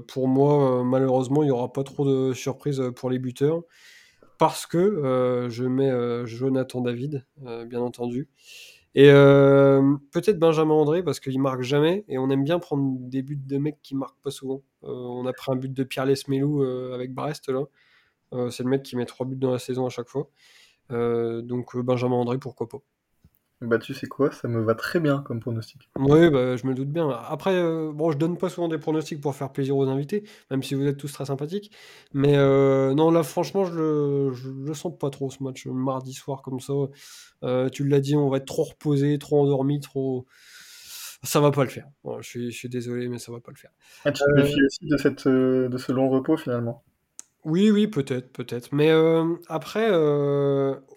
pour 0.06 0.28
moi, 0.28 0.84
malheureusement, 0.84 1.42
il 1.42 1.46
n'y 1.46 1.52
aura 1.52 1.72
pas 1.72 1.84
trop 1.84 2.06
de 2.06 2.32
surprises 2.32 2.82
pour 2.96 3.10
les 3.10 3.18
buteurs 3.18 3.62
parce 4.38 4.66
que 4.66 5.48
je 5.50 5.64
mets 5.64 6.26
Jonathan 6.26 6.80
David, 6.80 7.26
bien 7.66 7.80
entendu. 7.80 8.28
Et 8.98 9.10
euh, 9.12 9.94
peut-être 10.10 10.40
Benjamin 10.40 10.74
André 10.74 11.04
parce 11.04 11.20
qu'il 11.20 11.40
marque 11.40 11.62
jamais 11.62 12.04
et 12.08 12.18
on 12.18 12.30
aime 12.30 12.42
bien 12.42 12.58
prendre 12.58 12.98
des 12.98 13.22
buts 13.22 13.38
de 13.40 13.56
mecs 13.56 13.80
qui 13.80 13.94
marquent 13.94 14.20
pas 14.22 14.32
souvent. 14.32 14.64
Euh, 14.82 14.88
on 14.88 15.24
a 15.24 15.32
pris 15.32 15.52
un 15.52 15.54
but 15.54 15.72
de 15.72 15.84
Pierre 15.84 16.04
Lesmelou 16.04 16.64
euh, 16.64 16.92
avec 16.96 17.14
Brest 17.14 17.48
là. 17.48 17.62
c'est 18.50 18.64
le 18.64 18.68
mec 18.68 18.82
qui 18.82 18.96
met 18.96 19.06
trois 19.06 19.24
buts 19.24 19.36
dans 19.36 19.52
la 19.52 19.60
saison 19.60 19.86
à 19.86 19.88
chaque 19.88 20.08
fois. 20.08 20.28
donc 20.90 21.76
Benjamin 21.76 22.16
André 22.16 22.38
pourquoi 22.38 22.68
pas. 22.68 22.78
Bah 23.60 23.78
tu 23.78 23.92
sais 23.92 24.06
quoi, 24.06 24.30
ça 24.30 24.46
me 24.46 24.62
va 24.62 24.76
très 24.76 25.00
bien 25.00 25.20
comme 25.20 25.40
pronostic. 25.40 25.90
Oui, 25.98 26.30
bah, 26.30 26.54
je 26.54 26.64
me 26.64 26.74
doute 26.74 26.90
bien. 26.90 27.08
Après, 27.10 27.56
euh, 27.56 27.90
bon, 27.92 28.12
je 28.12 28.16
donne 28.16 28.38
pas 28.38 28.48
souvent 28.48 28.68
des 28.68 28.78
pronostics 28.78 29.20
pour 29.20 29.34
faire 29.34 29.50
plaisir 29.50 29.76
aux 29.76 29.88
invités, 29.88 30.22
même 30.52 30.62
si 30.62 30.76
vous 30.76 30.86
êtes 30.86 30.96
tous 30.96 31.12
très 31.12 31.24
sympathiques. 31.24 31.72
Mais 32.12 32.36
euh, 32.36 32.94
non, 32.94 33.10
là, 33.10 33.24
franchement, 33.24 33.64
je 33.64 33.74
le, 33.74 34.32
le 34.64 34.74
sens 34.74 34.96
pas 34.96 35.10
trop 35.10 35.28
ce 35.28 35.42
match 35.42 35.66
mardi 35.66 36.12
soir 36.12 36.42
comme 36.42 36.60
ça. 36.60 36.72
Euh, 37.42 37.68
tu 37.68 37.82
l'as 37.82 37.98
dit, 37.98 38.14
on 38.14 38.28
va 38.28 38.36
être 38.36 38.46
trop 38.46 38.62
reposé, 38.62 39.18
trop 39.18 39.42
endormi, 39.42 39.80
trop. 39.80 40.26
Ça 41.24 41.40
va 41.40 41.50
pas 41.50 41.64
le 41.64 41.70
faire. 41.70 41.88
je, 42.20 42.50
suis, 42.50 42.68
désolé, 42.68 43.08
mais 43.08 43.18
ça 43.18 43.32
va 43.32 43.40
pas 43.40 43.50
le 43.50 43.58
faire. 43.58 43.72
Ah, 44.04 44.12
tu 44.12 44.22
te 44.22 44.30
méfies 44.36 44.62
aussi 44.62 44.86
de, 44.86 44.96
cette, 44.96 45.26
de 45.26 45.78
ce 45.78 45.90
long 45.90 46.08
repos 46.10 46.36
finalement? 46.36 46.84
Oui, 47.44 47.72
oui, 47.72 47.88
peut-être, 47.88 48.32
peut-être. 48.32 48.68
Mais 48.70 48.92
après, 49.48 49.90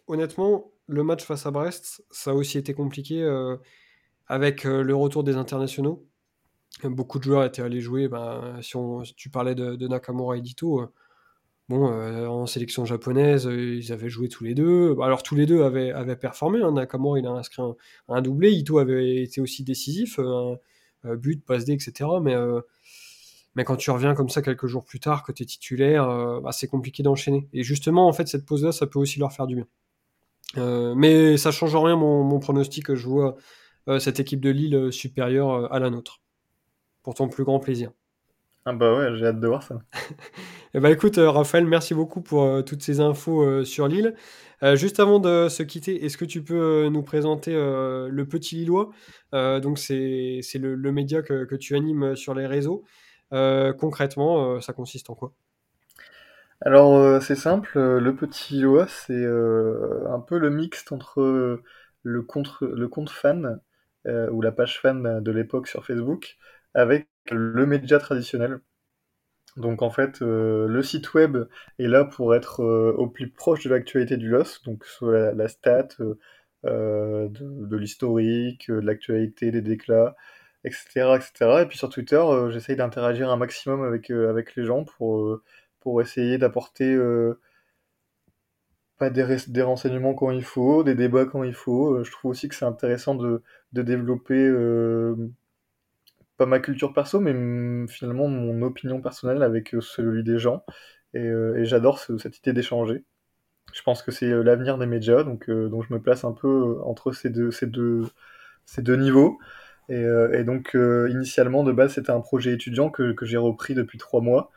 honnêtement, 0.05 0.71
le 0.91 1.03
match 1.03 1.23
face 1.23 1.45
à 1.45 1.51
Brest, 1.51 2.03
ça 2.11 2.31
a 2.31 2.33
aussi 2.33 2.57
été 2.57 2.73
compliqué 2.73 3.23
euh, 3.23 3.55
avec 4.27 4.65
euh, 4.65 4.83
le 4.83 4.93
retour 4.93 5.23
des 5.23 5.37
internationaux. 5.37 6.05
Beaucoup 6.83 7.17
de 7.19 7.23
joueurs 7.23 7.45
étaient 7.45 7.61
allés 7.61 7.81
jouer. 7.81 8.07
Ben, 8.07 8.59
si, 8.61 8.75
tu 9.15 9.29
parlais 9.29 9.55
de, 9.55 9.87
Nakamura 9.87 10.37
et 10.37 10.41
Dito, 10.41 10.81
euh, 10.81 10.87
bon, 11.69 11.85
en 11.85 12.45
sélection 12.45 12.85
japonaise, 12.85 13.45
ils 13.45 13.91
avaient 13.91 14.09
joué 14.09 14.27
tous 14.29 14.43
les 14.43 14.53
deux. 14.53 14.95
Alors 15.01 15.23
tous 15.23 15.35
les 15.35 15.45
deux 15.45 15.63
avaient, 15.63 16.15
performé. 16.17 16.61
Hein. 16.61 16.73
Nakamura, 16.73 17.19
il 17.19 17.25
a 17.25 17.31
inscrit 17.31 17.61
un, 18.09 18.21
doublé. 18.21 18.51
Ito 18.51 18.79
avait 18.79 19.23
été 19.23 19.41
aussi 19.41 19.63
décisif, 19.63 20.19
but, 21.03 21.45
passe 21.45 21.65
D, 21.65 21.73
etc. 21.73 22.09
Mais 22.21 22.35
mais 23.55 23.65
quand 23.65 23.75
tu 23.75 23.91
reviens 23.91 24.15
comme 24.15 24.29
ça 24.29 24.41
quelques 24.41 24.67
jours 24.67 24.85
plus 24.85 25.01
tard, 25.01 25.23
que 25.23 25.33
tu 25.33 25.43
es 25.43 25.45
titulaire, 25.45 26.07
bah, 26.41 26.51
c'est 26.53 26.67
compliqué 26.67 27.03
d'enchaîner. 27.03 27.49
Et 27.53 27.63
justement, 27.63 28.07
en 28.07 28.13
fait, 28.13 28.27
cette 28.27 28.45
pause-là, 28.45 28.71
ça 28.71 28.87
peut 28.87 28.99
aussi 28.99 29.19
leur 29.19 29.33
faire 29.33 29.45
du 29.45 29.55
bien. 29.55 29.67
Euh, 30.57 30.93
mais 30.95 31.37
ça 31.37 31.51
change 31.51 31.75
rien 31.75 31.95
mon, 31.95 32.39
pronostic. 32.39 32.93
Je 32.93 33.07
vois 33.07 33.37
euh, 33.87 33.99
cette 33.99 34.19
équipe 34.19 34.41
de 34.41 34.49
Lille 34.49 34.75
euh, 34.75 34.91
supérieure 34.91 35.71
à 35.71 35.79
la 35.79 35.89
nôtre. 35.89 36.21
Pour 37.03 37.15
ton 37.15 37.29
plus 37.29 37.43
grand 37.43 37.59
plaisir. 37.59 37.91
Ah 38.65 38.73
bah 38.73 38.95
ouais, 38.95 39.15
j'ai 39.17 39.25
hâte 39.25 39.39
de 39.39 39.47
voir 39.47 39.63
ça. 39.63 39.79
eh 40.75 40.79
bah 40.79 40.91
écoute, 40.91 41.17
Raphaël, 41.17 41.65
merci 41.65 41.95
beaucoup 41.95 42.21
pour 42.21 42.63
toutes 42.63 42.83
ces 42.83 42.99
infos 42.99 43.65
sur 43.65 43.87
Lille. 43.87 44.13
juste 44.75 44.99
avant 44.99 45.19
de 45.19 45.47
se 45.49 45.63
quitter, 45.63 46.05
est-ce 46.05 46.15
que 46.15 46.25
tu 46.25 46.43
peux 46.43 46.87
nous 46.89 47.01
présenter 47.01 47.53
le 47.53 48.23
Petit 48.29 48.57
Lillois? 48.57 48.91
Donc 49.33 49.79
c'est 49.79 50.41
le, 50.59 50.75
le, 50.75 50.91
média 50.91 51.23
que, 51.23 51.45
que, 51.45 51.55
tu 51.55 51.75
animes 51.75 52.15
sur 52.15 52.35
les 52.35 52.45
réseaux. 52.45 52.83
concrètement, 53.31 54.61
ça 54.61 54.73
consiste 54.73 55.09
en 55.09 55.15
quoi? 55.15 55.33
Alors, 56.63 56.95
euh, 56.97 57.19
c'est 57.19 57.35
simple, 57.35 57.71
euh, 57.77 57.99
le 57.99 58.15
petit 58.15 58.53
Lillois, 58.53 58.87
c'est 58.87 59.13
euh, 59.13 60.05
un 60.09 60.19
peu 60.19 60.37
le 60.37 60.51
mixte 60.51 60.91
entre 60.91 61.59
le 62.03 62.21
compte, 62.21 62.49
le 62.61 62.87
compte 62.87 63.09
fan 63.09 63.59
ou 64.05 64.41
la 64.41 64.51
page 64.51 64.79
fan 64.81 65.21
de 65.21 65.31
l'époque 65.31 65.67
sur 65.67 65.85
Facebook 65.85 66.37
avec 66.73 67.07
le 67.31 67.65
média 67.67 67.99
traditionnel. 67.99 68.59
Donc 69.57 69.81
en 69.81 69.91
fait, 69.91 70.21
le 70.21 70.81
site 70.81 71.13
web 71.13 71.37
est 71.79 71.87
là 71.87 72.05
pour 72.05 72.35
être 72.35 72.63
au 72.63 73.07
plus 73.07 73.29
proche 73.29 73.63
de 73.63 73.69
l'actualité 73.69 74.17
du 74.17 74.29
LOS, 74.29 74.63
donc 74.65 74.85
soit 74.85 75.33
la, 75.33 75.47
stat, 75.47 75.89
de, 76.63 77.77
l'historique, 77.77 78.69
de 78.71 78.79
l'actualité, 78.79 79.51
des 79.51 79.61
déclats, 79.61 80.15
etc., 80.63 81.15
etc. 81.15 81.61
Et 81.61 81.65
puis 81.67 81.77
sur 81.77 81.89
Twitter, 81.89 82.23
j'essaye 82.49 82.75
d'interagir 82.75 83.29
un 83.29 83.37
maximum 83.37 83.83
avec, 83.83 84.09
avec 84.09 84.55
les 84.55 84.65
gens 84.65 84.83
pour 84.83 85.41
pour 85.81 86.01
essayer 86.01 86.37
d'apporter 86.37 86.93
euh, 86.93 87.39
des, 89.01 89.37
des, 89.47 89.61
renseignements 89.63 90.13
quand 90.13 90.31
il 90.31 90.43
faut, 90.43 90.83
des 90.83 90.95
débats 90.95 91.25
quand 91.25 91.43
il 91.43 91.53
faut. 91.53 91.95
Euh, 91.95 92.03
je 92.03 92.11
trouve 92.11 92.31
aussi 92.31 92.47
que 92.47 92.55
c'est 92.55 92.65
intéressant 92.65 93.15
de, 93.15 93.41
de 93.73 93.81
développer 93.81 94.35
euh, 94.35 95.15
pas 96.37 96.45
ma 96.45 96.59
culture 96.59 96.93
perso, 96.93 97.19
mais 97.19 97.33
finalement 97.87 98.27
mon 98.27 98.61
opinion 98.61 99.01
personnelle 99.01 99.43
avec 99.43 99.75
celui 99.81 100.23
des 100.23 100.39
gens. 100.39 100.63
Et, 101.13 101.29
j'adore 101.65 101.99
cette 101.99 102.37
idée 102.37 102.53
d'échanger. 102.53 103.03
Je 103.73 103.81
pense 103.83 104.01
que 104.03 104.11
c'est 104.11 104.29
l'avenir 104.43 104.77
des 104.77 104.85
médias, 104.85 105.23
donc, 105.23 105.49
donc 105.49 105.85
je 105.87 105.93
me 105.93 106.01
place 106.01 106.23
un 106.23 106.33
peu 106.33 106.79
entre 106.83 107.11
ces 107.11 107.29
deux, 107.29 107.51
ces 107.51 107.67
deux, 107.67 108.05
ces 108.65 108.81
deux 108.81 108.95
niveaux. 108.95 109.39
Et, 109.89 110.43
donc, 110.45 110.75
initialement, 111.09 111.63
de 111.63 111.71
base, 111.71 111.93
c'était 111.95 112.11
un 112.11 112.21
projet 112.21 112.53
étudiant 112.53 112.89
que 112.89 113.15
j'ai 113.23 113.37
repris 113.37 113.75
depuis 113.75 113.97
trois 113.97 114.21
mois 114.21 114.51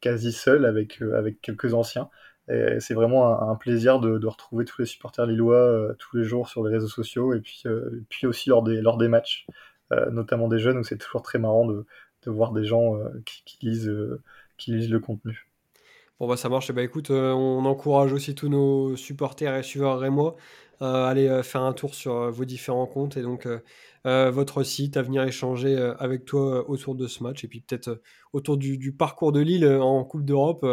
quasi 0.00 0.32
seul 0.32 0.64
avec, 0.64 1.02
euh, 1.02 1.16
avec 1.16 1.40
quelques 1.40 1.74
anciens. 1.74 2.08
C'est 2.80 2.94
vraiment 2.94 3.48
un, 3.48 3.54
plaisir 3.54 4.00
de, 4.00 4.26
retrouver 4.26 4.64
tous 4.64 4.80
les 4.80 4.86
supporters 4.86 5.24
lillois 5.24 5.54
euh, 5.54 5.94
tous 6.00 6.16
les 6.16 6.24
jours 6.24 6.48
sur 6.48 6.66
les 6.66 6.72
réseaux 6.74 6.88
sociaux 6.88 7.32
et 7.32 7.40
puis, 7.40 7.62
euh, 7.66 8.02
puis 8.08 8.26
aussi 8.26 8.48
lors 8.48 8.64
des, 8.64 8.80
lors 8.80 8.96
des 8.96 9.06
matchs, 9.06 9.46
notamment 10.10 10.48
des 10.48 10.58
jeunes 10.58 10.78
où 10.78 10.82
c'est 10.82 10.98
toujours 10.98 11.22
très 11.22 11.38
marrant 11.38 11.64
de, 11.64 11.86
de 12.24 12.30
voir 12.30 12.50
des 12.50 12.64
gens 12.64 12.98
qui, 13.24 13.56
lisent, 13.62 13.92
qui 14.56 14.72
lisent 14.72 14.90
le 14.90 14.98
contenu. 14.98 15.46
Bon 16.18 16.26
bah 16.26 16.36
ça 16.36 16.48
marche, 16.48 16.72
bah 16.72 16.82
écoute, 16.82 17.10
on 17.10 17.64
encourage 17.64 18.12
aussi 18.12 18.34
tous 18.34 18.48
nos 18.48 18.96
supporters 18.96 19.54
et 19.54 19.62
suiveurs 19.62 20.04
et 20.04 20.10
moi 20.80 21.06
à 21.06 21.08
aller 21.08 21.42
faire 21.42 21.62
un 21.62 21.72
tour 21.72 21.94
sur 21.94 22.30
vos 22.30 22.44
différents 22.44 22.86
comptes 22.86 23.16
et 23.16 23.22
donc 23.22 23.46
euh, 24.06 24.30
votre 24.30 24.62
site, 24.62 24.96
à 24.96 25.02
venir 25.02 25.22
échanger 25.24 25.76
euh, 25.76 25.94
avec 25.98 26.24
toi 26.24 26.40
euh, 26.40 26.64
autour 26.68 26.94
de 26.94 27.06
ce 27.06 27.22
match 27.22 27.44
et 27.44 27.48
puis 27.48 27.60
peut-être 27.60 28.00
autour 28.32 28.56
du, 28.56 28.92
parcours 28.92 29.32
de 29.32 29.40
Lille 29.40 29.66
en 29.66 30.04
Coupe 30.04 30.24
d'Europe. 30.24 30.64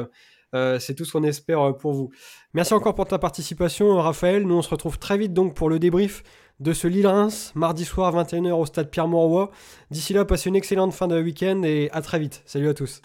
c'est 0.53 0.95
tout 0.95 1.05
ce 1.05 1.11
qu'on 1.11 1.23
espère 1.23 1.75
pour 1.77 1.93
vous. 1.93 2.11
Merci 2.53 2.73
encore 2.73 2.95
pour 2.95 3.05
ta 3.05 3.19
participation, 3.19 3.97
Raphaël. 3.97 4.43
Nous, 4.45 4.55
on 4.55 4.61
se 4.61 4.69
retrouve 4.69 4.97
très 4.97 5.17
vite 5.17 5.33
donc 5.33 5.55
pour 5.55 5.69
le 5.69 5.79
débrief 5.79 6.23
de 6.59 6.73
ce 6.73 6.87
Lille-Reims, 6.87 7.51
mardi 7.53 7.85
soir 7.85 8.15
21h 8.15 8.51
au 8.53 8.65
stade 8.65 8.89
Pierre-Mauroy. 8.89 9.51
D'ici 9.91 10.13
là, 10.13 10.25
passez 10.25 10.49
une 10.49 10.55
excellente 10.55 10.93
fin 10.93 11.07
de 11.07 11.21
week-end 11.21 11.61
et 11.63 11.89
à 11.91 12.01
très 12.01 12.19
vite. 12.19 12.41
Salut 12.45 12.69
à 12.69 12.73
tous. 12.73 13.01